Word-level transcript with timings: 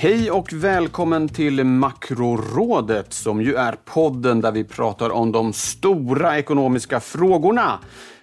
Hej 0.00 0.30
och 0.30 0.52
välkommen 0.52 1.28
till 1.28 1.64
Makrorådet 1.64 3.12
som 3.12 3.42
ju 3.42 3.54
är 3.54 3.76
podden 3.84 4.40
där 4.40 4.52
vi 4.52 4.64
pratar 4.64 5.10
om 5.10 5.32
de 5.32 5.52
stora 5.52 6.38
ekonomiska 6.38 7.00
frågorna. 7.00 7.78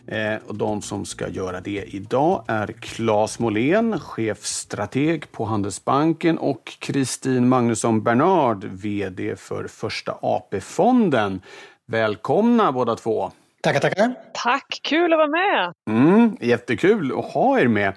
Eh, 0.07 0.47
och 0.47 0.55
de 0.55 0.81
som 0.81 1.05
ska 1.05 1.27
göra 1.27 1.61
det 1.61 1.83
idag 1.87 2.43
är 2.47 2.67
Claes 2.67 3.39
Molén, 3.39 3.99
chefstrateg 3.99 5.31
på 5.31 5.45
Handelsbanken 5.45 6.37
och 6.37 6.77
Kristin 6.79 7.49
Magnusson 7.49 8.03
Bernard, 8.03 8.63
VD 8.63 9.35
för 9.35 9.67
Första 9.67 10.17
AP-fonden. 10.21 11.41
Välkomna 11.87 12.71
båda 12.71 12.95
två! 12.95 13.31
Tackar, 13.61 13.79
tackar! 13.79 14.13
Tack, 14.33 14.79
kul 14.83 15.13
att 15.13 15.17
vara 15.17 15.27
med! 15.27 15.73
Mm, 15.89 16.37
jättekul 16.41 17.19
att 17.19 17.25
ha 17.25 17.59
er 17.59 17.67
med! 17.67 17.93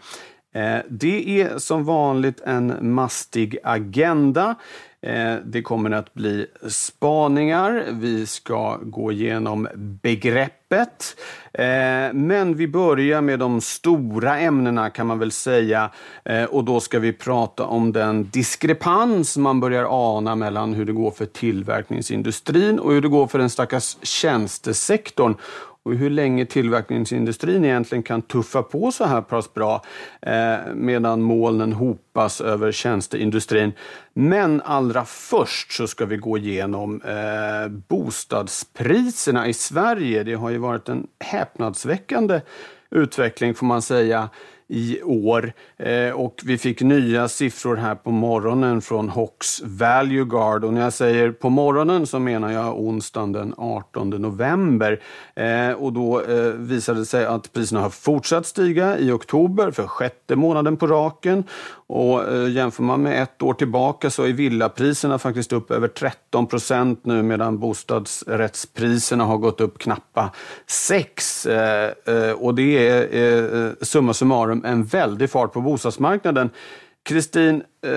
Eh, 0.54 0.78
det 0.88 1.40
är 1.40 1.58
som 1.58 1.84
vanligt 1.84 2.40
en 2.40 2.94
mastig 2.94 3.58
agenda. 3.62 4.54
Eh, 5.02 5.34
det 5.44 5.62
kommer 5.62 5.90
att 5.90 6.14
bli 6.14 6.46
spaningar. 6.68 7.84
Vi 7.90 8.26
ska 8.26 8.78
gå 8.82 9.12
igenom 9.12 9.68
begreppet. 9.74 11.16
Eh, 11.52 11.64
men 12.12 12.54
vi 12.56 12.68
börjar 12.68 13.20
med 13.20 13.38
de 13.38 13.60
stora 13.60 14.38
ämnena 14.38 14.90
kan 14.90 15.06
man 15.06 15.18
väl 15.18 15.32
säga. 15.32 15.90
Och 16.48 16.64
då 16.64 16.80
ska 16.80 16.98
vi 16.98 17.12
prata 17.12 17.64
om 17.64 17.92
den 17.92 18.30
diskrepans 18.30 19.36
man 19.36 19.60
börjar 19.60 19.86
ana 19.90 20.34
mellan 20.34 20.74
hur 20.74 20.84
det 20.84 20.92
går 20.92 21.10
för 21.10 21.26
tillverkningsindustrin 21.26 22.78
och 22.78 22.92
hur 22.92 23.00
det 23.00 23.08
går 23.08 23.26
för 23.26 23.38
den 23.38 23.50
stackars 23.50 23.96
tjänstesektorn 24.02 25.34
och 25.88 25.94
hur 25.94 26.10
länge 26.10 26.46
tillverkningsindustrin 26.46 27.64
egentligen 27.64 28.02
kan 28.02 28.22
tuffa 28.22 28.62
på 28.62 28.92
så 28.92 29.04
här 29.04 29.20
pass 29.20 29.54
bra 29.54 29.82
eh, 30.22 30.56
medan 30.74 31.22
molnen 31.22 31.72
hopas 31.72 32.40
över 32.40 32.72
tjänsteindustrin. 32.72 33.72
Men 34.12 34.62
allra 34.64 35.04
först 35.04 35.72
så 35.72 35.86
ska 35.86 36.06
vi 36.06 36.16
gå 36.16 36.38
igenom 36.38 37.02
eh, 37.02 37.68
bostadspriserna 37.68 39.48
i 39.48 39.52
Sverige. 39.52 40.22
Det 40.22 40.34
har 40.34 40.50
ju 40.50 40.58
varit 40.58 40.88
en 40.88 41.06
häpnadsväckande 41.20 42.40
utveckling 42.90 43.54
får 43.54 43.66
man 43.66 43.82
säga 43.82 44.28
i 44.68 45.02
år. 45.02 45.52
Eh, 45.76 46.10
och 46.10 46.40
vi 46.44 46.58
fick 46.58 46.80
nya 46.80 47.28
siffror 47.28 47.76
här 47.76 47.94
på 47.94 48.10
morgonen 48.10 48.80
från 48.80 49.08
Hox 49.08 49.62
Value 49.64 50.24
Guard. 50.24 50.64
Och 50.64 50.72
när 50.72 50.80
jag 50.80 50.92
säger 50.92 51.30
på 51.30 51.50
morgonen 51.50 52.06
så 52.06 52.18
menar 52.18 52.52
jag 52.52 52.80
onsdagen 52.80 53.32
den 53.32 53.54
18 53.56 54.10
november. 54.10 55.00
Eh, 55.34 55.72
och 55.72 55.92
då 55.92 56.20
eh, 56.20 56.52
visade 56.52 56.98
det 56.98 57.06
sig 57.06 57.24
att 57.24 57.52
priserna 57.52 57.80
har 57.80 57.90
fortsatt 57.90 58.46
stiga 58.46 58.98
i 58.98 59.10
oktober 59.10 59.70
för 59.70 59.86
sjätte 59.86 60.36
månaden 60.36 60.76
på 60.76 60.86
raken. 60.86 61.44
Och 61.90 62.48
jämför 62.50 62.82
man 62.82 63.02
med 63.02 63.22
ett 63.22 63.42
år 63.42 63.54
tillbaka 63.54 64.10
så 64.10 64.22
är 64.22 64.32
villapriserna 64.32 65.18
faktiskt 65.18 65.52
upp 65.52 65.70
över 65.70 65.88
13 65.88 66.46
procent 66.46 67.00
nu 67.04 67.22
medan 67.22 67.58
bostadsrättspriserna 67.58 69.24
har 69.24 69.38
gått 69.38 69.60
upp 69.60 69.78
knappa 69.78 70.30
6. 70.66 71.46
Och 72.36 72.54
det 72.54 72.88
är 72.88 73.84
summa 73.84 74.14
summarum 74.14 74.57
en 74.64 74.84
väldig 74.84 75.30
fart 75.30 75.52
på 75.52 75.60
bostadsmarknaden. 75.60 76.50
Kristin, 77.02 77.62
eh, 77.86 77.92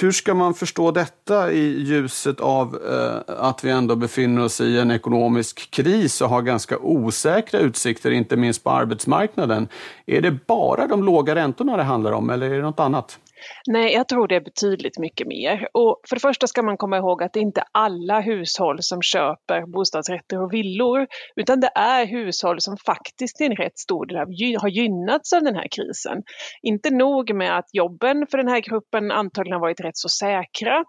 hur 0.00 0.12
ska 0.12 0.34
man 0.34 0.54
förstå 0.54 0.90
detta 0.90 1.52
i 1.52 1.82
ljuset 1.82 2.40
av 2.40 2.78
eh, 2.90 3.34
att 3.38 3.64
vi 3.64 3.70
ändå 3.70 3.96
befinner 3.96 4.44
oss 4.44 4.60
i 4.60 4.78
en 4.78 4.90
ekonomisk 4.90 5.70
kris 5.70 6.20
och 6.20 6.28
har 6.28 6.42
ganska 6.42 6.78
osäkra 6.78 7.60
utsikter, 7.60 8.10
inte 8.10 8.36
minst 8.36 8.64
på 8.64 8.70
arbetsmarknaden? 8.70 9.68
Är 10.06 10.20
det 10.20 10.46
bara 10.46 10.86
de 10.86 11.04
låga 11.04 11.34
räntorna 11.34 11.76
det 11.76 11.82
handlar 11.82 12.12
om 12.12 12.30
eller 12.30 12.50
är 12.50 12.56
det 12.56 12.62
något 12.62 12.80
annat? 12.80 13.18
Nej, 13.66 13.92
jag 13.92 14.08
tror 14.08 14.28
det 14.28 14.36
är 14.36 14.40
betydligt 14.40 14.98
mycket 14.98 15.26
mer. 15.26 15.68
Och 15.74 16.00
för 16.08 16.16
det 16.16 16.20
första 16.20 16.46
ska 16.46 16.62
man 16.62 16.76
komma 16.76 16.96
ihåg 16.96 17.22
att 17.22 17.32
det 17.32 17.40
är 17.40 17.42
inte 17.42 17.62
alla 17.72 18.20
hushåll 18.20 18.76
som 18.80 19.02
köper 19.02 19.72
bostadsrätter 19.72 20.42
och 20.42 20.52
villor, 20.52 21.06
utan 21.36 21.60
det 21.60 21.70
är 21.74 22.06
hushåll 22.06 22.60
som 22.60 22.76
faktiskt 22.86 23.36
till 23.36 23.46
en 23.46 23.56
rätt 23.56 23.78
stor 23.78 24.06
del 24.06 24.16
har 24.60 24.68
gynnats 24.68 25.32
av 25.32 25.42
den 25.42 25.54
här 25.54 25.68
krisen. 25.70 26.22
Inte 26.62 26.90
nog 26.90 27.34
med 27.34 27.58
att 27.58 27.68
jobben 27.72 28.26
för 28.30 28.38
den 28.38 28.48
här 28.48 28.60
gruppen 28.60 29.10
antagligen 29.10 29.52
har 29.52 29.60
varit 29.60 29.80
rätt 29.80 29.96
så 29.96 30.08
säkra. 30.08 30.84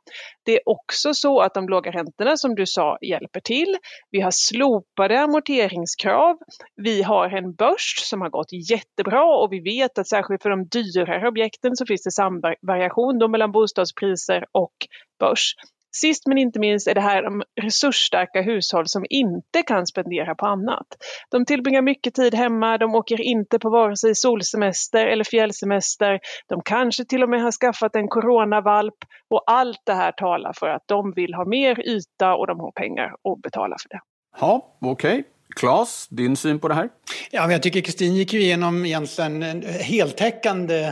Det 0.47 0.56
är 0.56 0.69
också 0.69 1.13
så 1.13 1.41
att 1.41 1.53
de 1.53 1.69
låga 1.69 1.91
räntorna 1.91 2.38
som 2.38 2.56
du 2.56 2.66
sa 2.66 2.97
hjälper 3.02 3.40
till. 3.40 3.78
Vi 4.12 4.22
har 4.22 4.31
slopade 4.31 5.19
amorteringskrav. 5.19 6.38
Vi 6.75 7.03
har 7.03 7.30
en 7.30 7.53
börs 7.53 7.96
som 7.97 8.22
har 8.22 8.30
gått 8.30 8.69
jättebra 8.69 9.25
och 9.25 9.53
vi 9.53 9.59
vet 9.59 9.97
att 9.97 10.07
särskilt 10.07 10.44
för 10.44 10.50
de 10.50 10.68
dyrare 10.68 11.28
objekten 11.28 11.75
så 11.75 11.86
finns 11.86 12.03
det 12.03 12.12
samvariation 12.12 13.19
då 13.19 13.28
mellan 13.28 13.52
bostadspriser 13.52 14.46
och 14.52 14.74
börs. 15.19 15.56
Sist 15.96 16.28
men 16.28 16.38
inte 16.38 16.59
minst 16.59 16.88
är 16.88 16.96
det 16.96 17.02
här 17.02 17.24
de 17.24 17.44
resursstarka 17.62 18.42
hushåll 18.42 18.88
som 18.88 19.06
inte 19.09 19.64
kan 19.68 19.88
spendera 19.88 20.36
på 20.36 20.46
annat. 20.46 20.88
De 21.31 21.46
tillbringar 21.46 21.81
mycket 21.81 22.14
tid 22.14 22.36
hemma, 22.36 22.78
de 22.78 22.96
åker 22.96 23.22
inte 23.22 23.59
på 23.59 23.70
vare 23.70 23.98
sig 23.98 24.16
solsemester 24.16 25.06
eller 25.06 25.24
fjällsemester. 25.24 26.20
De 26.48 26.62
kanske 26.66 27.06
till 27.06 27.24
och 27.24 27.30
med 27.30 27.42
har 27.42 27.52
skaffat 27.52 27.96
en 27.96 28.08
coronavalp 28.08 28.96
och 29.30 29.44
allt 29.48 29.81
det 29.84 29.94
här 29.94 30.12
talar 30.12 30.53
för 30.53 30.68
att 30.68 30.84
de 30.86 31.14
vill 31.16 31.34
ha 31.34 31.46
mer 31.46 31.88
yta 31.88 32.36
och 32.36 32.48
de 32.48 32.59
har 32.59 32.72
pengar 32.72 33.06
att 33.06 33.42
betala 33.42 33.75
för 33.81 33.90
det. 33.90 34.00
Ja, 34.40 34.78
okej. 34.81 35.12
Okay. 35.12 35.24
Claes, 35.56 36.08
din 36.09 36.36
syn 36.36 36.59
på 36.59 36.68
det 36.68 36.74
här? 36.74 36.90
Ja, 37.31 37.42
men 37.42 37.52
jag 37.52 37.64
tycker 37.64 37.81
Kristin 37.81 38.16
gick 38.16 38.34
ju 38.34 38.42
igenom 38.42 38.86
egentligen 38.86 39.44
en 39.44 39.64
heltäckande 39.64 40.84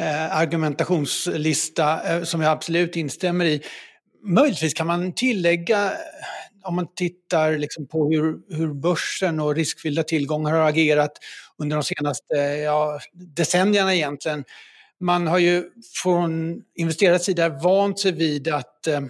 eh, 0.00 0.36
argumentationslista 0.36 2.14
eh, 2.14 2.22
som 2.22 2.40
jag 2.40 2.52
absolut 2.52 2.96
instämmer 2.96 3.44
i. 3.44 3.62
Möjligtvis 4.22 4.74
kan 4.74 4.86
man 4.86 5.12
tillägga, 5.14 5.92
om 6.62 6.74
man 6.74 6.94
tittar 6.94 7.58
liksom 7.58 7.86
på 7.86 8.10
hur, 8.10 8.56
hur 8.56 8.74
börsen 8.74 9.40
och 9.40 9.54
riskfyllda 9.54 10.02
tillgångar 10.02 10.52
har 10.52 10.68
agerat 10.68 11.12
under 11.58 11.76
de 11.76 11.82
senaste 11.82 12.34
ja, 12.64 13.00
decennierna 13.12 13.94
egentligen. 13.94 14.44
Man 15.00 15.26
har 15.26 15.38
ju 15.38 15.64
från 16.02 16.62
investerarens 16.74 17.24
sida 17.24 17.48
vant 17.48 17.98
sig 18.00 18.12
vid 18.12 18.48
att 18.48 18.86
eh, 18.86 19.00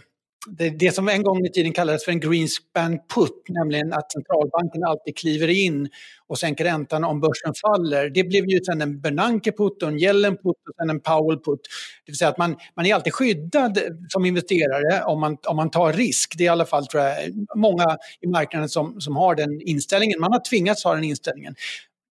det, 0.46 0.70
det 0.70 0.92
som 0.94 1.08
en 1.08 1.22
gång 1.22 1.46
i 1.46 1.50
tiden 1.52 1.72
kallades 1.72 2.04
för 2.04 2.12
en 2.12 2.20
Greenspan 2.20 2.98
put, 3.14 3.48
nämligen 3.48 3.92
att 3.92 4.12
centralbanken 4.12 4.84
alltid 4.84 5.16
kliver 5.16 5.48
in 5.48 5.88
och 6.26 6.38
sänker 6.38 6.64
räntan 6.64 7.04
om 7.04 7.20
börsen 7.20 7.54
faller. 7.54 8.10
Det 8.10 8.24
blev 8.24 8.46
ju 8.46 8.64
sen 8.64 8.82
en 8.82 9.00
Bernanke 9.00 9.52
put 9.52 9.82
och 9.82 9.88
en 9.88 9.98
Yellen 9.98 10.36
put 10.36 10.46
och 10.46 10.74
sen 10.80 10.90
en 10.90 11.00
Powell 11.00 11.38
put. 11.38 11.60
Det 12.06 12.12
vill 12.12 12.18
säga 12.18 12.28
att 12.28 12.38
man, 12.38 12.56
man 12.76 12.86
är 12.86 12.94
alltid 12.94 13.15
skyddad 13.15 13.78
som 14.09 14.24
investerare 14.24 15.04
om 15.04 15.20
man, 15.20 15.36
om 15.47 15.56
man 15.56 15.70
tar 15.70 15.92
risk. 15.92 16.34
Det 16.38 16.44
är 16.44 16.47
i 16.47 16.48
alla 16.48 16.66
fall 16.66 16.86
tror 16.86 17.03
jag 17.03 17.16
många 17.56 17.98
i 18.20 18.26
marknaden 18.26 18.68
som, 18.68 19.00
som 19.00 19.16
har 19.16 19.34
den 19.34 19.60
inställningen. 19.60 20.20
Man 20.20 20.32
har 20.32 20.48
tvingats 20.50 20.84
ha 20.84 20.94
den 20.94 21.04
inställningen. 21.04 21.54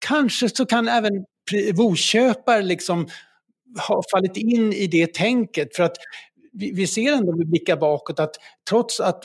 Kanske 0.07 0.49
så 0.49 0.65
kan 0.65 0.87
även 0.87 1.25
boköpare 1.75 2.61
liksom 2.61 3.07
ha 3.87 4.01
fallit 4.11 4.37
in 4.37 4.73
i 4.73 4.87
det 4.87 5.13
tänket. 5.13 5.75
För 5.75 5.83
att 5.83 5.97
vi, 6.55 6.71
vi 6.71 6.87
ser 6.87 7.13
ändå 7.13 7.31
om 7.31 7.39
vi 7.39 7.45
blickar 7.45 7.77
bakåt 7.77 8.19
att 8.19 8.35
trots 8.69 8.99
att 8.99 9.23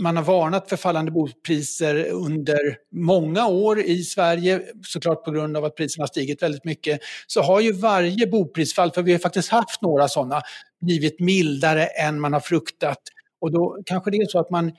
man 0.00 0.16
har 0.16 0.24
varnat 0.24 0.68
för 0.68 0.76
fallande 0.76 1.10
bopriser 1.10 2.10
under 2.10 2.76
många 2.92 3.46
år 3.46 3.80
i 3.80 4.02
Sverige, 4.02 4.62
såklart 4.82 5.24
på 5.24 5.30
grund 5.30 5.56
av 5.56 5.64
att 5.64 5.76
priserna 5.76 6.02
har 6.02 6.06
stigit 6.06 6.42
väldigt 6.42 6.64
mycket, 6.64 7.00
så 7.26 7.42
har 7.42 7.60
ju 7.60 7.72
varje 7.72 8.26
boprisfall, 8.26 8.90
för 8.90 9.02
vi 9.02 9.12
har 9.12 9.18
faktiskt 9.18 9.48
haft 9.48 9.82
några 9.82 10.08
sådana, 10.08 10.42
blivit 10.80 11.20
mildare 11.20 11.86
än 11.86 12.20
man 12.20 12.32
har 12.32 12.40
fruktat. 12.40 12.98
Och 13.40 13.52
då 13.52 13.82
kanske 13.86 14.10
det 14.10 14.16
är 14.16 14.26
så 14.26 14.38
att 14.38 14.50
man 14.50 14.72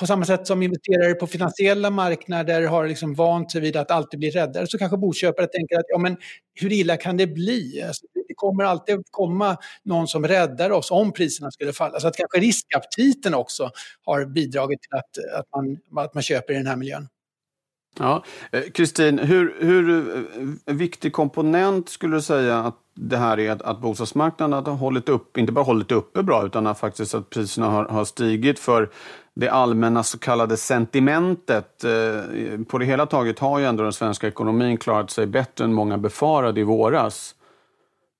på 0.00 0.06
samma 0.06 0.24
sätt 0.24 0.46
som 0.46 0.62
investerare 0.62 1.14
på 1.14 1.26
finansiella 1.26 1.90
marknader 1.90 2.66
har 2.66 2.88
liksom 2.88 3.14
vant 3.14 3.52
sig 3.52 3.60
vid 3.60 3.76
att 3.76 3.90
alltid 3.90 4.20
bli 4.20 4.30
räddare 4.30 4.66
så 4.66 4.78
kanske 4.78 4.96
boköpare 4.96 5.46
tänker 5.46 5.76
att 5.78 5.84
ja, 5.88 5.98
men 5.98 6.16
hur 6.54 6.72
illa 6.72 6.96
kan 6.96 7.16
det 7.16 7.26
bli? 7.26 7.82
Alltså, 7.82 8.06
det 8.28 8.34
kommer 8.34 8.64
alltid 8.64 9.02
komma 9.10 9.56
någon 9.84 10.08
som 10.08 10.26
räddar 10.26 10.70
oss 10.70 10.90
om 10.90 11.12
priserna 11.12 11.50
skulle 11.50 11.72
falla. 11.72 12.00
Så 12.00 12.08
att 12.08 12.16
kanske 12.16 12.38
riskaptiten 12.38 13.34
också 13.34 13.70
har 14.04 14.24
bidragit 14.24 14.82
till 14.82 14.98
att, 14.98 15.38
att, 15.40 15.46
man, 15.56 16.04
att 16.04 16.14
man 16.14 16.22
köper 16.22 16.54
i 16.54 16.56
den 16.56 16.66
här 16.66 16.76
miljön. 16.76 17.08
Ja, 17.98 18.24
eh, 18.52 18.62
Kristin, 18.74 19.18
hur, 19.18 19.56
hur 19.60 20.16
eh, 20.66 20.74
viktig 20.74 21.12
komponent 21.12 21.88
skulle 21.88 22.16
du 22.16 22.22
säga 22.22 22.58
att 22.58 22.78
det 22.94 23.16
här 23.16 23.40
är 23.40 23.50
att, 23.50 23.62
att 23.62 23.80
bostadsmarknaden 23.80 24.66
har 24.66 24.76
hållit 24.76 25.08
upp, 25.08 25.38
inte 25.38 25.52
bara 25.52 25.64
hållit 25.64 25.92
uppe 25.92 26.22
bra, 26.22 26.46
utan 26.46 26.66
att 26.66 26.78
faktiskt 26.78 27.14
att 27.14 27.30
priserna 27.30 27.66
har, 27.66 27.84
har 27.84 28.04
stigit 28.04 28.58
för 28.58 28.90
det 29.34 29.48
allmänna 29.48 30.02
så 30.02 30.18
kallade 30.18 30.56
sentimentet. 30.56 31.84
Eh, 31.84 32.64
på 32.68 32.78
det 32.78 32.84
hela 32.84 33.06
taget 33.06 33.38
har 33.38 33.58
ju 33.58 33.64
ändå 33.64 33.82
den 33.82 33.92
svenska 33.92 34.28
ekonomin 34.28 34.76
klarat 34.76 35.10
sig 35.10 35.26
bättre 35.26 35.64
än 35.64 35.72
många 35.72 35.98
befarade 35.98 36.60
i 36.60 36.64
våras. 36.64 37.34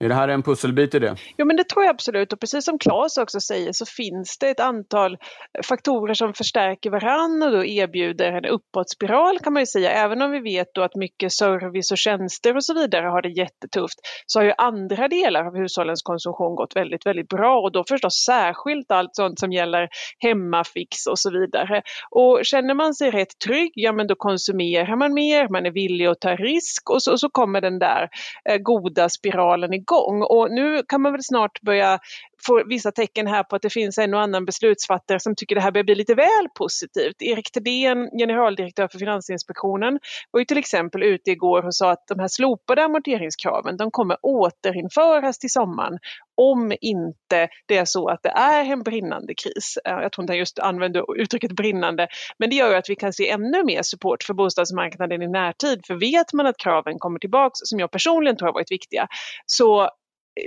Är 0.02 0.08
det 0.08 0.14
här 0.14 0.28
en 0.28 0.42
pusselbit 0.42 0.94
i 0.94 0.98
det? 0.98 1.16
Ja, 1.36 1.44
men 1.44 1.56
det 1.56 1.68
tror 1.68 1.84
jag 1.84 1.90
absolut 1.90 2.32
och 2.32 2.40
precis 2.40 2.64
som 2.64 2.78
Claes 2.78 3.18
också 3.18 3.40
säger 3.40 3.72
så 3.72 3.86
finns 3.86 4.38
det 4.38 4.48
ett 4.48 4.60
antal 4.60 5.16
faktorer 5.64 6.14
som 6.14 6.34
förstärker 6.34 6.90
varandra 6.90 7.46
och 7.46 7.52
då 7.52 7.64
erbjuder 7.64 8.32
en 8.32 8.44
uppåtspiral 8.44 9.38
kan 9.38 9.52
man 9.52 9.62
ju 9.62 9.66
säga. 9.66 9.90
Även 9.90 10.22
om 10.22 10.30
vi 10.30 10.40
vet 10.40 10.74
då 10.74 10.82
att 10.82 10.94
mycket 10.94 11.32
service 11.32 11.90
och 11.90 11.98
tjänster 11.98 12.56
och 12.56 12.64
så 12.64 12.74
vidare 12.74 13.06
har 13.06 13.22
det 13.22 13.28
jättetufft 13.28 13.98
så 14.26 14.38
har 14.38 14.44
ju 14.44 14.52
andra 14.58 15.08
delar 15.08 15.46
av 15.46 15.56
hushållens 15.56 16.02
konsumtion 16.02 16.56
gått 16.56 16.76
väldigt, 16.76 17.06
väldigt 17.06 17.28
bra 17.28 17.60
och 17.60 17.72
då 17.72 17.84
förstås 17.88 18.24
särskilt 18.26 18.90
allt 18.90 19.16
sånt 19.16 19.38
som 19.40 19.52
gäller 19.52 19.88
hemmafix 20.18 21.06
och 21.06 21.18
så 21.18 21.30
vidare. 21.30 21.82
Och 22.10 22.40
känner 22.42 22.74
man 22.74 22.94
sig 22.94 23.10
rätt 23.10 23.38
trygg, 23.44 23.72
ja 23.74 23.92
men 23.92 24.06
då 24.06 24.14
konsumerar 24.14 24.96
man 24.96 25.14
mer, 25.14 25.48
man 25.48 25.66
är 25.66 25.70
villig 25.70 26.06
att 26.06 26.20
ta 26.20 26.36
risk 26.36 26.90
och 26.90 27.02
så, 27.02 27.12
och 27.12 27.20
så 27.20 27.28
kommer 27.28 27.60
den 27.60 27.78
där 27.78 28.08
eh, 28.48 28.58
goda 28.58 29.08
spiralen 29.08 29.72
igång 29.72 29.91
igång. 29.92 30.22
Och 30.22 30.50
nu 30.50 30.82
kan 30.88 31.02
man 31.02 31.12
väl 31.12 31.22
snart 31.22 31.60
börja 31.60 31.98
får 32.46 32.64
vissa 32.68 32.92
tecken 32.92 33.26
här 33.26 33.42
på 33.42 33.56
att 33.56 33.62
det 33.62 33.70
finns 33.70 33.98
en 33.98 34.14
och 34.14 34.20
annan 34.20 34.44
beslutsfattare 34.44 35.20
som 35.20 35.34
tycker 35.34 35.54
det 35.54 35.60
här 35.60 35.70
börjar 35.70 35.84
bli 35.84 35.94
lite 35.94 36.14
väl 36.14 36.48
positivt. 36.58 37.22
Erik 37.22 37.52
Thedéen, 37.52 38.10
generaldirektör 38.18 38.88
för 38.88 38.98
Finansinspektionen, 38.98 39.98
var 40.30 40.40
ju 40.40 40.44
till 40.44 40.58
exempel 40.58 41.02
ute 41.02 41.30
igår 41.30 41.66
och 41.66 41.74
sa 41.74 41.90
att 41.90 42.06
de 42.08 42.18
här 42.18 42.28
slopade 42.28 42.84
amorteringskraven, 42.84 43.76
de 43.76 43.90
kommer 43.90 44.16
återinföras 44.22 45.38
till 45.38 45.50
sommaren 45.50 45.98
om 46.36 46.72
inte 46.80 47.48
det 47.66 47.76
är 47.76 47.84
så 47.84 48.08
att 48.08 48.22
det 48.22 48.28
är 48.28 48.64
en 48.64 48.82
brinnande 48.82 49.34
kris. 49.34 49.78
Eh, 49.84 49.92
jag 49.92 50.12
tror 50.12 50.22
inte 50.22 50.32
han 50.32 50.38
just 50.38 50.58
använde 50.58 51.04
uttrycket 51.16 51.52
brinnande, 51.52 52.08
men 52.38 52.50
det 52.50 52.56
gör 52.56 52.70
ju 52.70 52.76
att 52.76 52.90
vi 52.90 52.96
kan 52.96 53.12
se 53.12 53.30
ännu 53.30 53.64
mer 53.64 53.82
support 53.82 54.22
för 54.22 54.34
bostadsmarknaden 54.34 55.22
i 55.22 55.28
närtid. 55.28 55.80
För 55.86 55.94
vet 55.94 56.32
man 56.32 56.46
att 56.46 56.58
kraven 56.58 56.98
kommer 56.98 57.18
tillbaks, 57.18 57.58
som 57.62 57.80
jag 57.80 57.90
personligen 57.90 58.36
tror 58.36 58.48
har 58.48 58.54
varit 58.54 58.72
viktiga, 58.72 59.06
så 59.46 59.90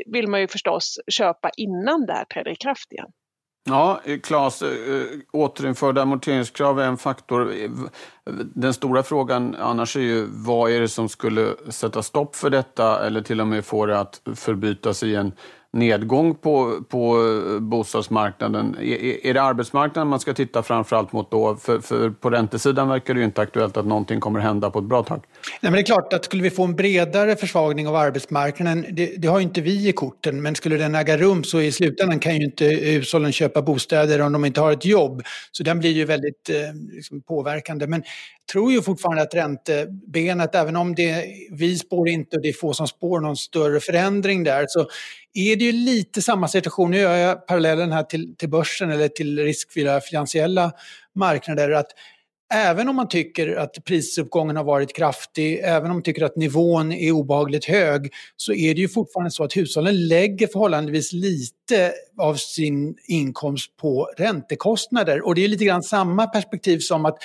vill 0.05 0.27
man 0.27 0.39
ju 0.39 0.47
förstås 0.47 0.99
köpa 1.07 1.49
innan 1.57 2.05
det 2.05 2.13
här 2.13 2.25
träder 2.25 2.51
i 2.51 2.55
kraft 2.55 2.91
igen. 2.91 3.11
Ja, 3.69 4.01
Claes, 4.23 4.61
eh, 4.61 4.69
återinförda 5.33 6.01
amorteringskrav 6.01 6.79
är 6.79 6.87
en 6.87 6.97
faktor. 6.97 7.53
Den 8.55 8.73
stora 8.73 9.03
frågan 9.03 9.55
annars 9.55 9.95
är 9.95 10.01
ju 10.01 10.27
vad 10.29 10.71
är 10.71 10.79
det 10.79 10.87
som 10.87 11.09
skulle 11.09 11.53
sätta 11.69 12.03
stopp 12.03 12.35
för 12.35 12.49
detta 12.49 13.05
eller 13.05 13.21
till 13.21 13.41
och 13.41 13.47
med 13.47 13.65
få 13.65 13.85
det 13.85 13.99
att 13.99 14.21
förbytas 14.35 15.03
i 15.03 15.15
en 15.15 15.31
nedgång 15.75 16.35
på, 16.35 16.83
på 16.89 17.17
eh, 17.17 17.59
bostadsmarknaden. 17.59 18.75
Är, 18.81 19.25
är 19.27 19.33
det 19.33 19.41
arbetsmarknaden 19.41 20.07
man 20.07 20.19
ska 20.19 20.33
titta 20.33 20.63
framförallt 20.63 21.11
mot 21.11 21.31
då? 21.31 21.55
För, 21.55 21.79
för 21.79 22.09
på 22.09 22.29
räntesidan 22.29 22.89
verkar 22.89 23.13
det 23.13 23.19
ju 23.19 23.25
inte 23.25 23.41
aktuellt 23.41 23.77
att 23.77 23.85
någonting 23.85 24.19
kommer 24.19 24.39
hända 24.39 24.69
på 24.69 24.79
ett 24.79 24.85
bra 24.85 25.03
tag. 25.03 25.21
Nej, 25.61 25.71
men 25.71 25.73
det 25.73 25.79
är 25.79 25.83
klart 25.83 26.13
att 26.13 26.25
skulle 26.25 26.43
vi 26.43 26.49
få 26.49 26.63
en 26.63 26.75
bredare 26.75 27.35
försvagning 27.35 27.87
av 27.87 27.95
arbetsmarknaden, 27.95 28.85
det, 28.91 29.15
det 29.17 29.27
har 29.27 29.39
ju 29.39 29.43
inte 29.43 29.61
vi 29.61 29.89
i 29.89 29.91
korten, 29.91 30.41
men 30.41 30.55
skulle 30.55 30.77
den 30.77 30.95
äga 30.95 31.17
rum 31.17 31.43
så 31.43 31.61
i 31.61 31.71
slutändan 31.71 32.19
kan 32.19 32.35
ju 32.35 32.45
inte 32.45 32.65
hushållen 32.65 33.31
köpa 33.31 33.61
bostäder 33.61 34.21
om 34.21 34.31
de 34.31 34.45
inte 34.45 34.61
har 34.61 34.71
ett 34.71 34.85
jobb. 34.85 35.21
Så 35.51 35.63
den 35.63 35.79
blir 35.79 35.91
ju 35.91 36.05
väldigt 36.05 36.49
eh, 36.49 36.55
liksom 36.95 37.21
påverkande. 37.21 37.87
Men 37.87 38.03
tror 38.51 38.71
ju 38.71 38.81
fortfarande 38.81 39.21
att 39.21 39.33
räntebenet, 39.33 40.55
även 40.55 40.75
om 40.75 40.95
det, 40.95 41.25
vi 41.51 41.77
spår 41.77 42.09
inte 42.09 42.35
och 42.35 42.41
det 42.41 42.49
är 42.49 42.53
få 42.53 42.73
som 42.73 42.87
spår 42.87 43.19
någon 43.19 43.37
större 43.37 43.79
förändring 43.79 44.43
där, 44.43 44.65
så 44.67 44.87
är 45.33 45.55
det 45.55 45.63
ju 45.65 45.71
lite 45.71 46.21
samma 46.21 46.47
situation. 46.47 46.91
Nu 46.91 46.97
gör 46.97 47.15
jag 47.15 47.47
parallellen 47.47 47.91
här 47.91 48.03
till, 48.03 48.35
till 48.37 48.49
börsen 48.49 48.91
eller 48.91 49.07
till 49.07 49.39
riskfyllda 49.39 50.01
finansiella 50.01 50.71
marknader. 51.15 51.71
att 51.71 51.91
Även 52.53 52.89
om 52.89 52.95
man 52.95 53.07
tycker 53.07 53.55
att 53.55 53.83
prisuppgången 53.85 54.55
har 54.55 54.63
varit 54.63 54.95
kraftig, 54.95 55.59
även 55.63 55.91
om 55.91 55.95
man 55.95 56.03
tycker 56.03 56.25
att 56.25 56.35
nivån 56.35 56.91
är 56.91 57.11
obehagligt 57.11 57.65
hög, 57.65 58.13
så 58.37 58.53
är 58.53 58.75
det 58.75 58.81
ju 58.81 58.89
fortfarande 58.89 59.31
så 59.31 59.43
att 59.43 59.57
hushållen 59.57 60.07
lägger 60.07 60.47
förhållandevis 60.47 61.13
lite 61.13 61.93
av 62.17 62.35
sin 62.35 62.97
inkomst 63.07 63.77
på 63.77 64.09
räntekostnader. 64.17 65.25
Och 65.25 65.35
det 65.35 65.43
är 65.43 65.47
lite 65.47 65.65
grann 65.65 65.83
samma 65.83 66.27
perspektiv 66.27 66.79
som 66.79 67.05
att, 67.05 67.17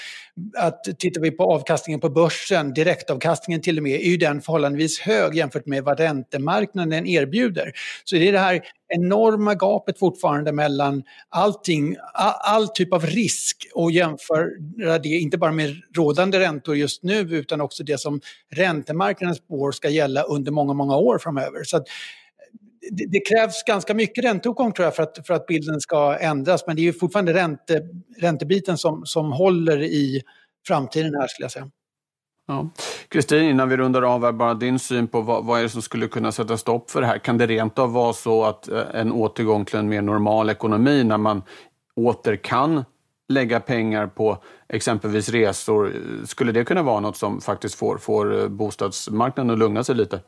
att 0.56 0.84
tittar 0.98 1.20
vi 1.20 1.30
på 1.30 1.44
avkastningen 1.52 2.00
på 2.00 2.10
börsen, 2.10 2.74
direktavkastningen 2.74 3.62
till 3.62 3.76
och 3.76 3.82
med, 3.82 4.00
är 4.00 4.10
ju 4.10 4.16
den 4.16 4.42
förhållandevis 4.42 5.00
hög 5.00 5.34
jämfört 5.34 5.66
med 5.66 5.84
vad 5.84 6.00
räntemarknaden 6.00 7.06
erbjuder. 7.06 7.72
Så 8.04 8.16
det 8.16 8.28
är 8.28 8.32
det 8.32 8.38
här 8.38 8.62
enorma 8.90 9.54
gapet 9.54 9.98
fortfarande 9.98 10.52
mellan 10.52 11.02
allting, 11.28 11.96
all, 12.14 12.34
all 12.40 12.68
typ 12.68 12.92
av 12.92 13.06
risk 13.06 13.66
och 13.74 13.90
jämföra 13.92 14.98
det 14.98 15.08
inte 15.08 15.38
bara 15.38 15.52
med 15.52 15.76
rådande 15.96 16.40
räntor 16.40 16.76
just 16.76 17.02
nu 17.02 17.18
utan 17.18 17.60
också 17.60 17.84
det 17.84 17.98
som 17.98 18.20
räntemarknaden 18.50 19.34
spår 19.34 19.72
ska 19.72 19.88
gälla 19.88 20.22
under 20.22 20.52
många, 20.52 20.72
många 20.72 20.96
år 20.96 21.18
framöver. 21.18 21.64
Så 21.64 21.84
det, 22.90 23.06
det, 23.06 23.20
krävs 23.20 23.62
ganska 23.62 23.94
mycket 23.94 24.24
ränteuppgång 24.24 24.72
tror 24.72 24.84
jag 24.84 24.96
för 24.96 25.02
att, 25.02 25.26
för 25.26 25.34
att 25.34 25.46
bilden 25.46 25.80
ska 25.80 26.18
ändras 26.18 26.66
men 26.66 26.76
det 26.76 26.82
är 26.82 26.84
ju 26.84 26.92
fortfarande 26.92 27.34
ränte, 27.34 27.82
räntebiten 28.18 28.78
som, 28.78 29.06
som 29.06 29.32
håller 29.32 29.82
i 29.82 30.22
framtiden 30.66 31.14
här 31.14 31.26
skulle 31.26 31.44
jag 31.44 31.52
säga. 31.52 31.70
Kristin, 33.08 33.44
ja. 33.44 33.50
innan 33.50 33.68
vi 33.68 33.76
rundar 33.76 34.02
av 34.02 34.24
här, 34.24 34.32
bara 34.32 34.54
din 34.54 34.78
syn 34.78 35.08
på 35.08 35.20
vad, 35.20 35.44
vad 35.44 35.58
är 35.58 35.62
det 35.62 35.68
som 35.68 35.82
skulle 35.82 36.08
kunna 36.08 36.32
sätta 36.32 36.56
stopp 36.56 36.90
för 36.90 37.00
det 37.00 37.06
här? 37.06 37.18
Kan 37.18 37.38
det 37.38 37.46
rent 37.46 37.78
av 37.78 37.92
vara 37.92 38.12
så 38.12 38.44
att 38.44 38.68
eh, 38.68 38.82
en 38.94 39.12
återgång 39.12 39.64
till 39.64 39.78
en 39.78 39.88
mer 39.88 40.02
normal 40.02 40.50
ekonomi 40.50 41.04
när 41.04 41.18
man 41.18 41.42
åter 41.96 42.36
kan 42.36 42.84
lägga 43.30 43.60
pengar 43.60 44.06
på 44.06 44.38
exempelvis 44.68 45.28
resor. 45.28 45.92
Skulle 46.26 46.52
det 46.52 46.64
kunna 46.64 46.82
vara 46.82 47.00
något 47.00 47.16
som 47.16 47.40
faktiskt 47.40 47.74
får, 47.74 47.98
får 47.98 48.48
bostadsmarknaden 48.48 49.50
att 49.50 49.58
lugna 49.58 49.84
sig 49.84 49.94
lite? 49.94 50.20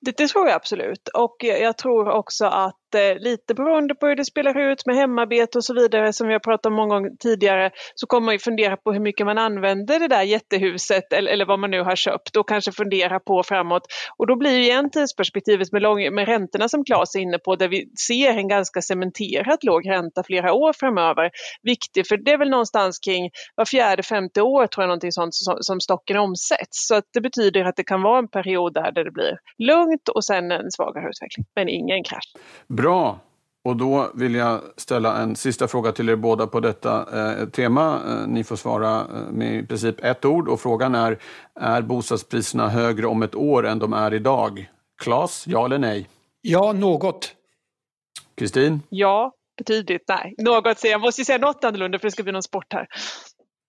Det, 0.00 0.16
det 0.16 0.28
tror 0.28 0.46
jag 0.46 0.54
absolut. 0.54 1.08
Och 1.08 1.36
jag 1.40 1.78
tror 1.78 2.08
också 2.08 2.46
att 2.46 2.76
eh, 2.94 3.18
lite 3.18 3.54
beroende 3.54 3.94
på 3.94 4.06
hur 4.06 4.16
det 4.16 4.24
spelar 4.24 4.60
ut 4.60 4.86
med 4.86 4.96
hemarbete 4.96 5.58
och 5.58 5.64
så 5.64 5.74
vidare 5.74 6.12
som 6.12 6.26
vi 6.26 6.32
har 6.32 6.40
pratat 6.40 6.66
om 6.66 6.74
många 6.74 6.94
gånger 6.94 7.10
tidigare 7.18 7.70
så 7.94 8.06
kommer 8.06 8.24
man 8.24 8.34
ju 8.34 8.38
fundera 8.38 8.76
på 8.76 8.92
hur 8.92 9.00
mycket 9.00 9.26
man 9.26 9.38
använder 9.38 10.00
det 10.00 10.08
där 10.08 10.22
jättehuset 10.22 11.12
eller, 11.12 11.32
eller 11.32 11.46
vad 11.46 11.58
man 11.58 11.70
nu 11.70 11.82
har 11.82 11.96
köpt 11.96 12.36
och 12.36 12.48
kanske 12.48 12.72
fundera 12.72 13.20
på 13.20 13.42
framåt. 13.42 13.82
Och 14.16 14.26
då 14.26 14.36
blir 14.36 14.50
ju 14.50 14.62
igen 14.62 14.90
tidsperspektivet 14.90 15.72
med, 15.72 15.82
lång, 15.82 16.14
med 16.14 16.28
räntorna 16.28 16.68
som 16.68 16.84
Claes 16.84 17.14
är 17.14 17.20
inne 17.20 17.38
på 17.38 17.56
där 17.56 17.68
vi 17.68 17.90
ser 18.06 18.30
en 18.30 18.48
ganska 18.48 18.82
cementerat 18.82 19.64
låg 19.64 19.90
ränta 19.90 20.22
flera 20.22 20.52
år 20.52 20.72
framöver 20.72 21.30
viktig 21.62 22.06
för 22.06 22.16
det 22.16 22.30
är 22.30 22.38
väl 22.38 22.50
någonstans 22.50 22.98
kring 22.98 23.30
var 23.54 23.64
fjärde, 23.64 24.02
femte 24.02 24.42
år 24.42 24.66
tror 24.66 24.82
jag 24.82 24.88
någonting 24.88 25.12
sånt 25.12 25.34
som, 25.34 25.56
som 25.60 25.80
stocken 25.80 26.16
omsätts. 26.16 26.86
Så 26.88 26.94
att 26.94 27.04
det 27.12 27.20
betyder 27.20 27.64
att 27.64 27.76
det 27.76 27.84
kan 27.84 28.02
vara 28.02 28.18
en 28.18 28.28
period 28.28 28.74
där 28.74 28.92
det 28.92 29.10
blir 29.10 29.38
lugnt 29.58 30.08
och 30.08 30.24
sen 30.24 30.52
en 30.52 30.70
svagare 30.70 31.08
utveckling, 31.08 31.46
men 31.56 31.68
ingen 31.68 32.04
krasch. 32.04 32.32
Bra. 32.76 33.18
Och 33.64 33.76
då 33.76 34.10
vill 34.14 34.34
jag 34.34 34.60
ställa 34.76 35.16
en 35.16 35.36
sista 35.36 35.68
fråga 35.68 35.92
till 35.92 36.08
er 36.08 36.16
båda 36.16 36.46
på 36.46 36.60
detta 36.60 37.06
eh, 37.12 37.48
tema. 37.48 38.00
Eh, 38.08 38.26
ni 38.26 38.44
får 38.44 38.56
svara 38.56 39.00
eh, 39.00 39.32
med 39.32 39.54
i 39.54 39.66
princip 39.66 40.04
ett 40.04 40.24
ord 40.24 40.48
och 40.48 40.60
frågan 40.60 40.94
är, 40.94 41.18
är 41.60 41.82
bostadspriserna 41.82 42.68
högre 42.68 43.06
om 43.06 43.22
ett 43.22 43.34
år 43.34 43.66
än 43.66 43.78
de 43.78 43.92
är 43.92 44.14
idag? 44.14 44.70
Klas, 45.02 45.46
ja 45.46 45.64
eller 45.64 45.78
nej? 45.78 46.08
Ja, 46.40 46.72
något. 46.72 47.32
Kristin? 48.34 48.82
Ja, 48.88 49.32
betydligt 49.58 50.04
nej. 50.08 50.34
Något, 50.38 50.84
jag 50.84 51.00
måste 51.00 51.20
ju 51.20 51.24
säga 51.24 51.38
något 51.38 51.64
annorlunda 51.64 51.98
för 51.98 52.06
det 52.06 52.12
ska 52.12 52.22
bli 52.22 52.32
någon 52.32 52.42
sport 52.42 52.72
här. 52.72 52.86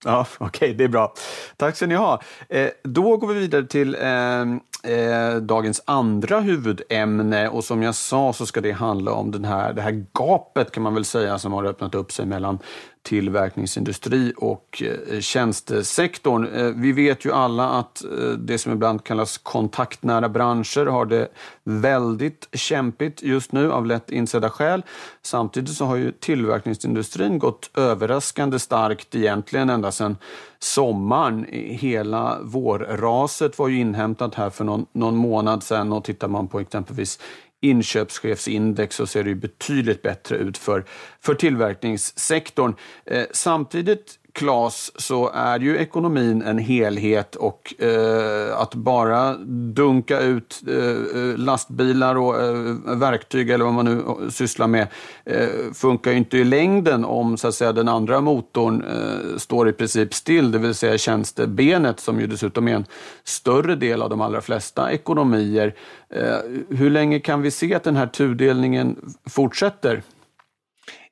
Ja, 0.05 0.27
Okej, 0.37 0.47
okay, 0.47 0.73
det 0.73 0.83
är 0.83 0.87
bra. 0.87 1.13
Tack 1.57 1.75
ska 1.75 1.87
ni 1.87 1.95
ha. 1.95 2.21
Eh, 2.49 2.69
då 2.83 3.17
går 3.17 3.27
vi 3.27 3.39
vidare 3.39 3.65
till 3.65 3.95
eh, 3.95 4.45
Eh, 4.83 5.35
dagens 5.35 5.81
andra 5.85 6.39
huvudämne 6.39 7.49
och 7.49 7.63
som 7.63 7.83
jag 7.83 7.95
sa 7.95 8.33
så 8.33 8.45
ska 8.45 8.61
det 8.61 8.71
handla 8.71 9.11
om 9.11 9.31
den 9.31 9.45
här, 9.45 9.73
det 9.73 9.81
här 9.81 10.05
gapet 10.13 10.71
kan 10.71 10.83
man 10.83 10.93
väl 10.93 11.05
säga 11.05 11.39
som 11.39 11.53
har 11.53 11.63
öppnat 11.63 11.95
upp 11.95 12.11
sig 12.11 12.25
mellan 12.25 12.59
tillverkningsindustri 13.07 14.33
och 14.37 14.83
eh, 14.85 15.19
tjänstesektorn. 15.19 16.47
Eh, 16.47 16.71
vi 16.75 16.91
vet 16.91 17.25
ju 17.25 17.31
alla 17.31 17.69
att 17.69 18.03
eh, 18.03 18.29
det 18.29 18.57
som 18.57 18.71
ibland 18.71 19.03
kallas 19.03 19.37
kontaktnära 19.37 20.29
branscher 20.29 20.85
har 20.85 21.05
det 21.05 21.27
väldigt 21.63 22.47
kämpigt 22.53 23.23
just 23.23 23.51
nu 23.51 23.71
av 23.71 23.85
lätt 23.85 24.11
insedda 24.11 24.49
skäl. 24.49 24.83
Samtidigt 25.21 25.75
så 25.75 25.85
har 25.85 25.95
ju 25.95 26.11
tillverkningsindustrin 26.11 27.39
gått 27.39 27.69
överraskande 27.77 28.59
starkt 28.59 29.15
egentligen 29.15 29.69
ända 29.69 29.91
sedan 29.91 30.17
sommaren. 30.59 31.45
Hela 31.51 32.37
vårraset 32.41 33.59
var 33.59 33.67
ju 33.67 33.79
inhämtat 33.79 34.35
här 34.35 34.49
för 34.49 34.63
någon, 34.67 34.85
någon 34.91 35.15
månad 35.15 35.63
sedan 35.63 35.91
och 35.91 36.03
tittar 36.03 36.27
man 36.27 36.47
på 36.47 36.59
exempelvis 36.59 37.19
inköpschefsindex 37.61 38.95
så 38.95 39.07
ser 39.07 39.23
det 39.23 39.29
ju 39.29 39.35
betydligt 39.35 40.01
bättre 40.01 40.35
ut 40.35 40.57
för, 40.57 40.85
för 41.21 41.33
tillverkningssektorn. 41.33 42.73
Eh, 43.05 43.25
samtidigt 43.31 44.19
Claes, 44.37 44.91
så 45.01 45.29
är 45.33 45.59
ju 45.59 45.77
ekonomin 45.77 46.41
en 46.41 46.57
helhet 46.57 47.35
och 47.35 47.81
eh, 47.81 48.59
att 48.59 48.75
bara 48.75 49.33
dunka 49.73 50.19
ut 50.19 50.63
eh, 50.67 50.75
eh 50.75 51.37
lastbilar 51.37 52.15
och 52.15 52.41
eh, 52.41 52.97
verktyg 52.97 53.49
eller 53.49 53.65
vad 53.65 53.73
man 53.73 53.85
nu 53.85 53.99
eh, 53.99 54.29
sysslar 54.29 54.67
med 54.67 54.87
eh, 55.25 55.47
funkar 55.73 56.11
ju 56.11 56.17
inte 56.17 56.37
i 56.37 56.43
längden 56.43 57.05
om 57.05 57.37
så 57.37 57.47
att 57.47 57.55
säga, 57.55 57.71
den 57.71 57.87
andra 57.87 58.21
motorn 58.21 58.83
eh, 58.83 59.37
står 59.37 59.69
i 59.69 59.73
princip 59.73 60.13
still, 60.13 60.51
det 60.51 60.57
vill 60.57 60.73
säga 60.73 60.97
tjänstebenet 60.97 61.99
som 61.99 62.19
ju 62.19 62.27
dessutom 62.27 62.67
är 62.67 62.75
en 62.75 62.85
större 63.23 63.75
del 63.75 64.01
av 64.01 64.09
de 64.09 64.21
allra 64.21 64.41
flesta 64.41 64.91
ekonomier. 64.91 65.75
Eh, 66.09 66.37
hur 66.69 66.89
länge 66.89 67.19
kan 67.19 67.41
vi 67.41 67.51
se 67.51 67.75
att 67.75 67.83
den 67.83 67.95
här 67.95 68.07
tudelningen 68.07 68.95
fortsätter? 69.25 70.01